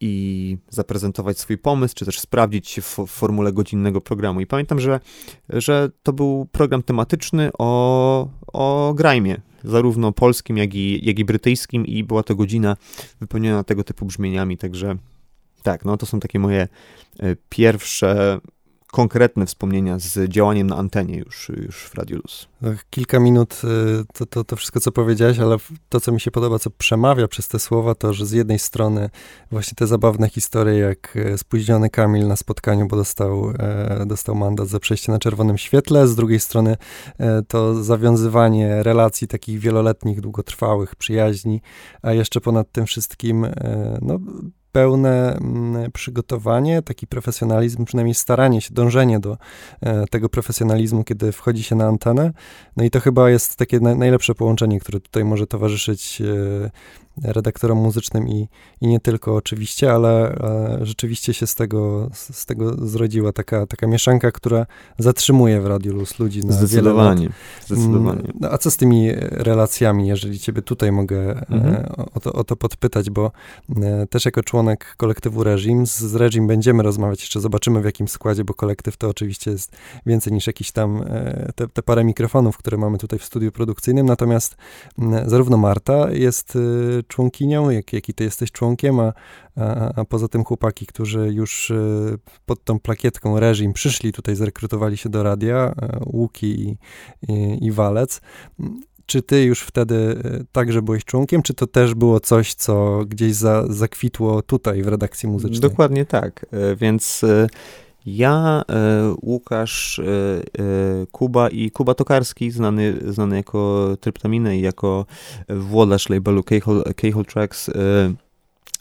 i 0.00 0.56
zaprezentować 0.70 1.38
swój 1.38 1.58
pomysł, 1.58 1.94
czy 1.94 2.04
też 2.04 2.20
sprawdzić 2.20 2.68
się 2.68 2.82
w, 2.82 2.98
w 2.98 3.06
formule 3.06 3.52
godzinnego 3.52 4.00
programu. 4.00 4.40
I 4.40 4.46
pamiętam, 4.46 4.80
że, 4.80 5.00
że 5.48 5.90
to 6.02 6.12
był 6.12 6.46
program 6.52 6.82
tematyczny 6.82 7.50
o, 7.58 8.28
o 8.52 8.94
grajmie, 8.96 9.40
zarówno 9.64 10.12
polskim, 10.12 10.56
jak 10.56 10.74
i, 10.74 11.06
jak 11.06 11.18
i 11.18 11.24
brytyjskim, 11.24 11.86
i 11.86 12.04
była 12.04 12.22
to 12.22 12.34
godzina 12.34 12.76
wypełniona 13.20 13.64
tego 13.64 13.84
typu 13.84 14.06
brzmieniami, 14.06 14.56
także 14.58 14.96
tak, 15.62 15.84
no 15.84 15.96
to 15.96 16.06
są 16.06 16.20
takie 16.20 16.38
moje 16.38 16.68
e, 17.18 17.36
pierwsze 17.48 18.40
konkretne 18.92 19.46
wspomnienia 19.46 19.98
z 19.98 20.30
działaniem 20.30 20.66
na 20.66 20.76
antenie 20.76 21.18
już, 21.18 21.48
już 21.48 21.76
w 21.76 21.94
Radio 21.94 22.16
Luz. 22.16 22.48
Kilka 22.90 23.20
minut 23.20 23.62
y, 23.64 24.04
to, 24.14 24.26
to, 24.26 24.44
to 24.44 24.56
wszystko, 24.56 24.80
co 24.80 24.92
powiedziałeś, 24.92 25.38
ale 25.38 25.56
to, 25.88 26.00
co 26.00 26.12
mi 26.12 26.20
się 26.20 26.30
podoba, 26.30 26.58
co 26.58 26.70
przemawia 26.70 27.28
przez 27.28 27.48
te 27.48 27.58
słowa, 27.58 27.94
to, 27.94 28.12
że 28.12 28.26
z 28.26 28.32
jednej 28.32 28.58
strony 28.58 29.10
właśnie 29.50 29.74
te 29.76 29.86
zabawne 29.86 30.28
historie, 30.28 30.78
jak 30.78 31.16
e, 31.16 31.38
spóźniony 31.38 31.90
Kamil 31.90 32.26
na 32.26 32.36
spotkaniu, 32.36 32.86
bo 32.88 32.96
dostał, 32.96 33.50
e, 33.58 34.06
dostał 34.06 34.34
mandat 34.34 34.68
za 34.68 34.80
przejście 34.80 35.12
na 35.12 35.18
czerwonym 35.18 35.58
świetle, 35.58 36.08
z 36.08 36.14
drugiej 36.14 36.40
strony 36.40 36.76
e, 37.18 37.42
to 37.42 37.84
zawiązywanie 37.84 38.82
relacji 38.82 39.28
takich 39.28 39.58
wieloletnich, 39.58 40.20
długotrwałych, 40.20 40.96
przyjaźni, 40.96 41.60
a 42.02 42.12
jeszcze 42.12 42.40
ponad 42.40 42.72
tym 42.72 42.86
wszystkim, 42.86 43.46
no, 44.02 44.18
pełne 44.76 45.36
mm, 45.36 45.92
przygotowanie, 45.92 46.82
taki 46.82 47.06
profesjonalizm, 47.06 47.84
przynajmniej 47.84 48.14
staranie 48.14 48.60
się, 48.60 48.74
dążenie 48.74 49.20
do 49.20 49.38
e, 49.80 50.06
tego 50.06 50.28
profesjonalizmu, 50.28 51.04
kiedy 51.04 51.32
wchodzi 51.32 51.62
się 51.62 51.76
na 51.76 51.86
antenę. 51.86 52.32
No 52.76 52.84
i 52.84 52.90
to 52.90 53.00
chyba 53.00 53.30
jest 53.30 53.56
takie 53.56 53.80
najlepsze 53.80 54.34
połączenie, 54.34 54.80
które 54.80 55.00
tutaj 55.00 55.24
może 55.24 55.46
towarzyszyć 55.46 56.20
e, 56.20 56.70
redaktorom 57.24 57.78
muzycznym 57.78 58.28
i, 58.28 58.48
i 58.80 58.86
nie 58.86 59.00
tylko 59.00 59.36
oczywiście, 59.36 59.92
ale 59.92 60.34
e, 60.34 60.78
rzeczywiście 60.82 61.34
się 61.34 61.46
z 61.46 61.54
tego, 61.54 62.10
z 62.12 62.46
tego 62.46 62.86
zrodziła 62.86 63.32
taka, 63.32 63.66
taka 63.66 63.86
mieszanka, 63.86 64.32
która 64.32 64.66
zatrzymuje 64.98 65.60
w 65.60 65.66
Radiu 65.66 65.94
Luz 65.94 66.18
ludzi 66.18 66.46
na 66.46 66.52
Zdecydowanie. 66.52 67.28
Zdecydowanie. 67.66 68.20
Mm, 68.20 68.32
no, 68.40 68.50
a 68.50 68.58
co 68.58 68.70
z 68.70 68.76
tymi 68.76 69.12
relacjami, 69.20 70.08
jeżeli 70.08 70.38
ciebie 70.38 70.62
tutaj 70.62 70.92
mogę 70.92 71.30
e, 71.30 71.46
mhm. 71.48 71.86
o, 72.14 72.20
to, 72.20 72.32
o 72.32 72.44
to 72.44 72.56
podpytać, 72.56 73.10
bo 73.10 73.32
e, 73.82 74.06
też 74.06 74.24
jako 74.24 74.42
członek 74.42 74.94
kolektywu 74.96 75.44
Reżim, 75.44 75.86
z, 75.86 76.14
Reżim 76.14 76.46
będziemy 76.46 76.82
rozmawiać, 76.82 77.20
jeszcze 77.20 77.40
zobaczymy 77.40 77.80
w 77.80 77.84
jakim 77.84 78.08
składzie, 78.08 78.44
bo 78.44 78.54
kolektyw 78.54 78.96
to 78.96 79.08
oczywiście 79.08 79.50
jest 79.50 79.76
więcej 80.06 80.32
niż 80.32 80.46
jakiś 80.46 80.72
tam 80.72 81.04
te, 81.54 81.68
te 81.68 81.82
parę 81.82 82.04
mikrofonów, 82.04 82.58
które 82.58 82.76
mamy 82.76 82.98
tutaj 82.98 83.18
w 83.18 83.24
studiu 83.24 83.52
produkcyjnym, 83.52 84.06
natomiast 84.06 84.56
zarówno 85.26 85.56
Marta 85.56 86.10
jest 86.10 86.58
członkinią, 87.06 87.70
jak, 87.70 87.92
jak 87.92 88.08
i 88.08 88.14
ty 88.14 88.24
jesteś 88.24 88.52
członkiem, 88.52 89.00
a, 89.00 89.12
a, 89.56 89.92
a 90.00 90.04
poza 90.04 90.28
tym 90.28 90.44
chłopaki, 90.44 90.86
którzy 90.86 91.32
już 91.32 91.70
e, 91.70 91.74
pod 92.46 92.64
tą 92.64 92.80
plakietką 92.80 93.40
reżim 93.40 93.72
przyszli 93.72 94.12
tutaj, 94.12 94.36
zrekrutowali 94.36 94.96
się 94.96 95.08
do 95.08 95.22
radia, 95.22 95.74
e, 95.82 96.00
Łuki 96.06 96.60
i, 96.60 96.76
i, 97.32 97.64
i 97.66 97.72
Walec. 97.72 98.20
Czy 99.06 99.22
ty 99.22 99.44
już 99.44 99.60
wtedy 99.60 100.20
e, 100.24 100.44
także 100.52 100.82
byłeś 100.82 101.04
członkiem, 101.04 101.42
czy 101.42 101.54
to 101.54 101.66
też 101.66 101.94
było 101.94 102.20
coś, 102.20 102.54
co 102.54 103.04
gdzieś 103.08 103.34
za, 103.34 103.64
zakwitło 103.68 104.42
tutaj 104.42 104.82
w 104.82 104.88
redakcji 104.88 105.28
muzycznej? 105.28 105.60
Dokładnie 105.60 106.04
tak, 106.04 106.46
więc 106.76 107.24
ja, 108.06 108.62
Łukasz, 109.22 110.00
Kuba 111.12 111.48
i 111.48 111.70
Kuba 111.70 111.94
Tokarski, 111.94 112.50
znany, 112.50 112.94
znany 113.06 113.36
jako 113.36 113.88
Tryptaminę 114.00 114.56
i 114.56 114.60
jako 114.60 115.06
włodarz 115.48 116.08
labelu 116.08 116.42
Keyhole 116.96 117.24
Tracks, 117.24 117.70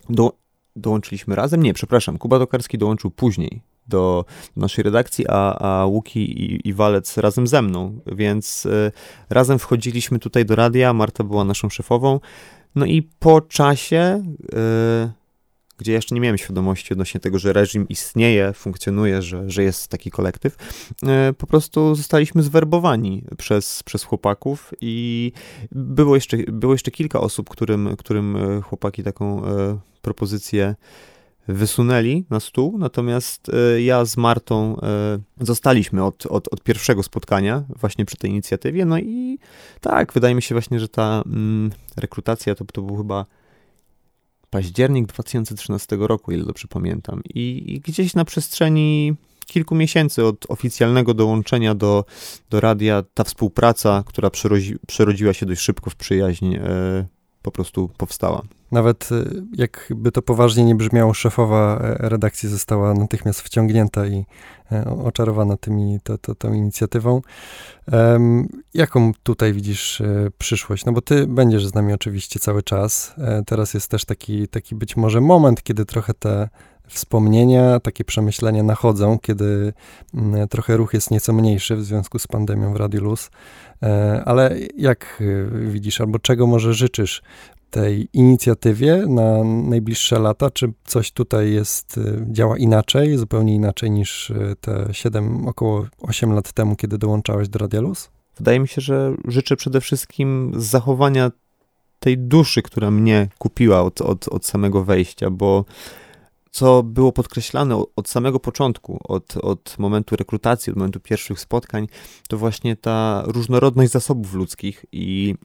do, 0.09 0.33
dołączyliśmy 0.75 1.35
razem. 1.35 1.63
Nie, 1.63 1.73
przepraszam, 1.73 2.17
Kuba 2.17 2.39
Tokarski 2.39 2.77
dołączył 2.77 3.11
później 3.11 3.61
do 3.87 4.25
naszej 4.55 4.83
redakcji, 4.83 5.25
a, 5.29 5.59
a 5.59 5.85
Łuki 5.85 6.19
i, 6.19 6.67
i 6.67 6.73
Walec 6.73 7.17
razem 7.17 7.47
ze 7.47 7.61
mną, 7.61 7.99
więc 8.05 8.67
razem 9.29 9.59
wchodziliśmy 9.59 10.19
tutaj 10.19 10.45
do 10.45 10.55
radia, 10.55 10.93
Marta 10.93 11.23
była 11.23 11.43
naszą 11.43 11.69
szefową, 11.69 12.19
no 12.75 12.85
i 12.85 13.01
po 13.19 13.41
czasie, 13.41 14.23
gdzie 15.77 15.93
jeszcze 15.93 16.15
nie 16.15 16.21
miałem 16.21 16.37
świadomości 16.37 16.93
odnośnie 16.93 17.19
tego, 17.19 17.39
że 17.39 17.53
reżim 17.53 17.87
istnieje, 17.87 18.53
funkcjonuje, 18.53 19.21
że, 19.21 19.49
że 19.49 19.63
jest 19.63 19.87
taki 19.87 20.11
kolektyw, 20.11 20.57
y, 21.29 21.33
po 21.33 21.47
prostu 21.47 21.95
zostaliśmy 21.95 22.43
zwerbowani 22.43 23.23
przez, 23.37 23.83
przez 23.83 24.03
chłopaków 24.03 24.73
i 24.81 25.31
było 25.71 26.15
jeszcze, 26.15 26.37
było 26.37 26.73
jeszcze 26.73 26.91
kilka 26.91 27.19
osób, 27.19 27.49
którym, 27.49 27.95
którym 27.97 28.37
chłopaki 28.61 29.03
taką 29.03 29.41
propozycję 30.01 30.75
wysunęli 31.47 32.25
na 32.29 32.39
stół, 32.39 32.77
natomiast 32.77 33.49
e, 33.49 33.81
ja 33.81 34.05
z 34.05 34.17
Martą 34.17 34.77
e, 34.81 35.45
zostaliśmy 35.45 36.03
od, 36.03 36.25
od, 36.25 36.53
od, 36.53 36.63
pierwszego 36.63 37.03
spotkania 37.03 37.63
właśnie 37.69 38.05
przy 38.05 38.17
tej 38.17 38.31
inicjatywie, 38.31 38.85
no 38.85 38.99
i 38.99 39.39
tak, 39.81 40.13
wydaje 40.13 40.35
mi 40.35 40.41
się 40.41 40.55
właśnie, 40.55 40.79
że 40.79 40.89
ta 40.89 41.23
mm, 41.25 41.71
rekrutacja 41.97 42.55
to, 42.55 42.65
to 42.65 42.81
był 42.81 42.97
chyba 42.97 43.25
październik 44.55 45.07
2013 45.07 45.97
roku, 45.99 46.31
ile 46.31 46.45
dobrze 46.45 46.67
pamiętam 46.67 47.21
i, 47.33 47.73
i 47.73 47.79
gdzieś 47.79 48.13
na 48.13 48.25
przestrzeni 48.25 49.15
kilku 49.45 49.75
miesięcy 49.75 50.25
od 50.25 50.45
oficjalnego 50.49 51.13
dołączenia 51.13 51.75
do, 51.75 52.05
do 52.49 52.59
radia 52.59 53.03
ta 53.13 53.23
współpraca, 53.23 54.03
która 54.05 54.29
przerodzi, 54.29 54.75
przerodziła 54.87 55.33
się 55.33 55.45
dość 55.45 55.61
szybko 55.61 55.89
w 55.89 55.95
przyjaźń, 55.95 56.55
e, 56.55 57.05
po 57.45 57.51
prostu 57.51 57.89
powstała. 57.97 58.41
Nawet 58.71 59.11
y, 59.11 59.43
jakby 59.53 60.11
to 60.11 60.21
poważnie 60.21 60.65
nie 60.65 60.75
brzmiało, 60.75 61.13
szefowa 61.13 61.79
e, 61.79 62.09
redakcji 62.09 62.49
została 62.49 62.93
natychmiast 62.93 63.41
wciągnięta 63.41 64.07
i 64.07 64.25
e, 64.71 64.85
oczarowana 64.85 65.57
tymi, 65.57 65.99
to, 66.03 66.17
to, 66.17 66.35
tą 66.35 66.53
inicjatywą. 66.53 67.21
Um, 67.91 68.47
jaką 68.73 69.11
tutaj 69.23 69.53
widzisz 69.53 70.01
e, 70.01 70.29
przyszłość? 70.37 70.85
No 70.85 70.91
bo 70.91 71.01
ty 71.01 71.27
będziesz 71.27 71.67
z 71.67 71.73
nami 71.73 71.93
oczywiście 71.93 72.39
cały 72.39 72.63
czas. 72.63 73.13
Teraz 73.45 73.73
jest 73.73 73.87
też 73.91 74.05
taki, 74.05 74.47
taki 74.47 74.75
być 74.75 74.97
może 74.97 75.21
moment, 75.21 75.63
kiedy 75.63 75.85
trochę 75.85 76.13
te 76.13 76.49
wspomnienia, 76.87 77.79
takie 77.79 78.03
przemyślenia 78.03 78.63
nachodzą, 78.63 79.19
kiedy 79.19 79.73
mm, 80.13 80.47
trochę 80.47 80.77
ruch 80.77 80.93
jest 80.93 81.11
nieco 81.11 81.33
mniejszy 81.33 81.75
w 81.75 81.83
związku 81.83 82.19
z 82.19 82.27
pandemią 82.27 82.73
w 82.73 82.75
Radiu 82.75 83.03
Luz. 83.03 83.29
Ale 84.25 84.57
jak 84.77 85.23
widzisz, 85.67 86.01
albo 86.01 86.19
czego 86.19 86.47
może 86.47 86.73
życzysz 86.73 87.21
tej 87.69 88.09
inicjatywie 88.13 89.05
na 89.07 89.43
najbliższe 89.43 90.19
lata? 90.19 90.49
Czy 90.51 90.73
coś 90.85 91.11
tutaj 91.11 91.53
jest, 91.53 91.97
y, 91.97 92.25
działa 92.31 92.57
inaczej, 92.57 93.17
zupełnie 93.17 93.55
inaczej 93.55 93.91
niż 93.91 94.33
te 94.61 94.87
7, 94.91 95.47
około 95.47 95.85
8 96.01 96.33
lat 96.33 96.51
temu, 96.51 96.75
kiedy 96.75 96.97
dołączałeś 96.97 97.49
do 97.49 97.59
Radialus? 97.59 98.09
Wydaje 98.37 98.59
mi 98.59 98.67
się, 98.67 98.81
że 98.81 99.15
życzę 99.27 99.55
przede 99.55 99.81
wszystkim 99.81 100.51
zachowania 100.55 101.31
tej 101.99 102.17
duszy, 102.17 102.61
która 102.61 102.91
mnie 102.91 103.27
kupiła 103.37 103.81
od, 103.81 104.01
od, 104.01 104.27
od 104.27 104.45
samego 104.45 104.83
wejścia, 104.83 105.29
bo 105.29 105.65
co 106.55 106.83
było 106.83 107.11
podkreślane 107.11 107.83
od 107.95 108.09
samego 108.09 108.39
początku, 108.39 108.99
od, 109.03 109.37
od 109.37 109.75
momentu 109.77 110.15
rekrutacji, 110.15 110.71
od 110.71 110.77
momentu 110.77 110.99
pierwszych 110.99 111.39
spotkań, 111.39 111.87
to 112.29 112.37
właśnie 112.37 112.75
ta 112.75 113.23
różnorodność 113.25 113.91
zasobów 113.91 114.33
ludzkich 114.33 114.85
i 114.91 115.35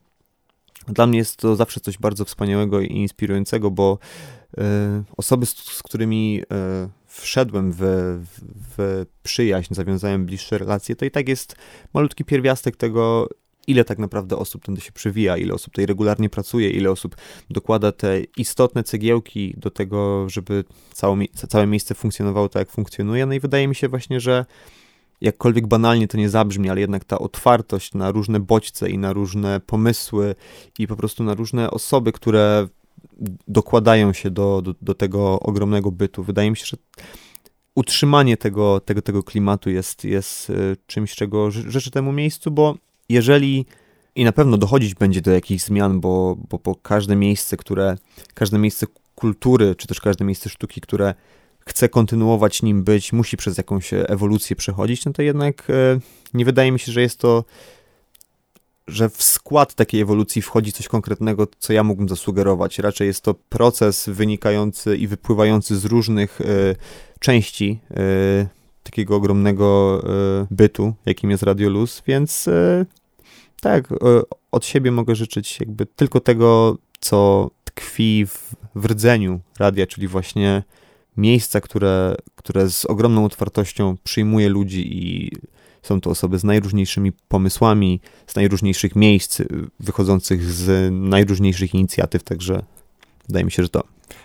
dla 0.88 1.06
mnie 1.06 1.18
jest 1.18 1.36
to 1.36 1.56
zawsze 1.56 1.80
coś 1.80 1.98
bardzo 1.98 2.24
wspaniałego 2.24 2.80
i 2.80 2.86
inspirującego, 2.86 3.70
bo 3.70 3.98
y, 4.58 4.62
osoby, 5.16 5.46
z, 5.46 5.56
z 5.56 5.82
którymi 5.82 6.42
y, 6.42 6.46
wszedłem 7.06 7.72
w, 7.72 7.80
w 8.78 9.06
przyjaźń, 9.22 9.74
zawiązałem 9.74 10.26
bliższe 10.26 10.58
relacje, 10.58 10.96
to 10.96 11.04
i 11.04 11.10
tak 11.10 11.28
jest 11.28 11.56
malutki 11.94 12.24
pierwiastek 12.24 12.76
tego, 12.76 13.28
ile 13.70 13.84
tak 13.84 13.98
naprawdę 13.98 14.36
osób 14.36 14.64
tędy 14.64 14.80
się 14.80 14.92
przywija, 14.92 15.36
ile 15.36 15.54
osób 15.54 15.72
tutaj 15.72 15.86
regularnie 15.86 16.30
pracuje, 16.30 16.70
ile 16.70 16.90
osób 16.90 17.16
dokłada 17.50 17.92
te 17.92 18.20
istotne 18.36 18.84
cegiełki 18.84 19.54
do 19.56 19.70
tego, 19.70 20.28
żeby 20.28 20.64
całe, 20.92 21.24
całe 21.48 21.66
miejsce 21.66 21.94
funkcjonowało 21.94 22.48
tak, 22.48 22.60
jak 22.60 22.70
funkcjonuje. 22.70 23.26
No 23.26 23.34
i 23.34 23.40
wydaje 23.40 23.68
mi 23.68 23.74
się 23.74 23.88
właśnie, 23.88 24.20
że 24.20 24.46
jakkolwiek 25.20 25.66
banalnie 25.66 26.08
to 26.08 26.18
nie 26.18 26.28
zabrzmi, 26.28 26.70
ale 26.70 26.80
jednak 26.80 27.04
ta 27.04 27.18
otwartość 27.18 27.94
na 27.94 28.10
różne 28.10 28.40
bodźce 28.40 28.90
i 28.90 28.98
na 28.98 29.12
różne 29.12 29.60
pomysły 29.60 30.34
i 30.78 30.86
po 30.86 30.96
prostu 30.96 31.24
na 31.24 31.34
różne 31.34 31.70
osoby, 31.70 32.12
które 32.12 32.68
dokładają 33.48 34.12
się 34.12 34.30
do, 34.30 34.62
do, 34.62 34.74
do 34.82 34.94
tego 34.94 35.40
ogromnego 35.40 35.90
bytu. 35.90 36.22
Wydaje 36.22 36.50
mi 36.50 36.56
się, 36.56 36.66
że 36.66 36.76
utrzymanie 37.74 38.36
tego, 38.36 38.80
tego, 38.80 39.02
tego 39.02 39.22
klimatu 39.22 39.70
jest, 39.70 40.04
jest 40.04 40.50
e, 40.50 40.54
czymś, 40.86 41.14
czego 41.14 41.50
życzę 41.50 41.90
temu 41.90 42.12
miejscu, 42.12 42.50
bo 42.50 42.74
jeżeli 43.12 43.66
i 44.14 44.24
na 44.24 44.32
pewno 44.32 44.58
dochodzić 44.58 44.94
będzie 44.94 45.20
do 45.20 45.30
jakichś 45.30 45.64
zmian, 45.64 46.00
bo, 46.00 46.36
bo, 46.48 46.58
bo 46.58 46.74
każde 46.74 47.16
miejsce, 47.16 47.56
które, 47.56 47.96
każde 48.34 48.58
miejsce 48.58 48.86
kultury, 49.14 49.74
czy 49.74 49.86
też 49.86 50.00
każde 50.00 50.24
miejsce 50.24 50.50
sztuki, 50.50 50.80
które 50.80 51.14
chce 51.60 51.88
kontynuować 51.88 52.62
nim 52.62 52.84
być, 52.84 53.12
musi 53.12 53.36
przez 53.36 53.58
jakąś 53.58 53.90
ewolucję 53.92 54.56
przechodzić, 54.56 55.04
no 55.04 55.12
to 55.12 55.22
jednak 55.22 55.70
e, 55.70 56.00
nie 56.34 56.44
wydaje 56.44 56.72
mi 56.72 56.78
się, 56.78 56.92
że 56.92 57.00
jest 57.00 57.18
to, 57.18 57.44
że 58.86 59.08
w 59.08 59.22
skład 59.22 59.74
takiej 59.74 60.00
ewolucji 60.00 60.42
wchodzi 60.42 60.72
coś 60.72 60.88
konkretnego, 60.88 61.46
co 61.58 61.72
ja 61.72 61.84
mógłbym 61.84 62.08
zasugerować. 62.08 62.78
Raczej 62.78 63.06
jest 63.06 63.24
to 63.24 63.34
proces 63.34 64.08
wynikający 64.08 64.96
i 64.96 65.06
wypływający 65.06 65.76
z 65.76 65.84
różnych 65.84 66.40
e, 66.40 66.44
części 67.20 67.80
e, 67.90 68.59
takiego 68.82 69.16
ogromnego 69.16 70.02
bytu, 70.50 70.94
jakim 71.06 71.30
jest 71.30 71.42
Radio 71.42 71.68
Luz, 71.68 72.02
więc 72.06 72.48
tak, 73.60 73.88
od 74.50 74.64
siebie 74.64 74.92
mogę 74.92 75.14
życzyć 75.14 75.60
jakby 75.60 75.86
tylko 75.86 76.20
tego, 76.20 76.78
co 77.00 77.50
tkwi 77.64 78.26
w, 78.26 78.54
w 78.74 78.84
rdzeniu 78.84 79.40
radia, 79.58 79.86
czyli 79.86 80.08
właśnie 80.08 80.62
miejsca, 81.16 81.60
które, 81.60 82.14
które 82.36 82.70
z 82.70 82.84
ogromną 82.84 83.24
otwartością 83.24 83.96
przyjmuje 84.04 84.48
ludzi 84.48 84.96
i 84.96 85.30
są 85.82 86.00
to 86.00 86.10
osoby 86.10 86.38
z 86.38 86.44
najróżniejszymi 86.44 87.12
pomysłami, 87.28 88.00
z 88.26 88.36
najróżniejszych 88.36 88.96
miejsc, 88.96 89.42
wychodzących 89.80 90.44
z 90.44 90.92
najróżniejszych 90.92 91.74
inicjatyw, 91.74 92.22
także 92.22 92.62
wydaje 93.30 93.44
mi 93.44 93.50
się, 93.50 93.62
że 93.62 93.68
to. 93.68 93.82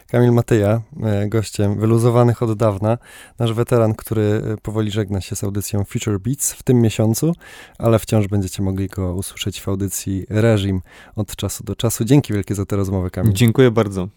Kamil 0.08 0.32
Matyja, 0.32 0.82
e, 1.04 1.28
gościem 1.28 1.80
wyluzowanych 1.80 2.44
od 2.44 2.58
dawna, 2.58 2.98
nasz 3.40 3.54
weteran, 3.54 3.94
który 3.96 4.22
e, 4.22 4.58
powoli 4.58 4.92
żegna 4.92 5.22
się 5.22 5.36
z 5.36 5.44
audycją 5.44 5.84
Future 5.84 6.20
Beats 6.20 6.54
w 6.54 6.64
tym 6.64 6.82
miesiącu, 6.82 7.34
ale 7.78 8.00
wciąż 8.00 8.28
będziecie 8.28 8.64
mogli 8.64 8.88
go 8.88 9.14
usłyszeć 9.14 9.62
w 9.62 9.68
audycji 9.68 10.26
Reżim 10.30 10.82
od 11.16 11.36
czasu 11.36 11.64
do 11.64 11.76
czasu. 11.76 12.06
Dzięki 12.06 12.34
wielkie 12.34 12.56
za 12.56 12.66
tę 12.66 12.76
rozmowę, 12.76 13.10
Kamil. 13.10 13.34
Dziękuję 13.34 13.72
bardzo. 13.72 14.08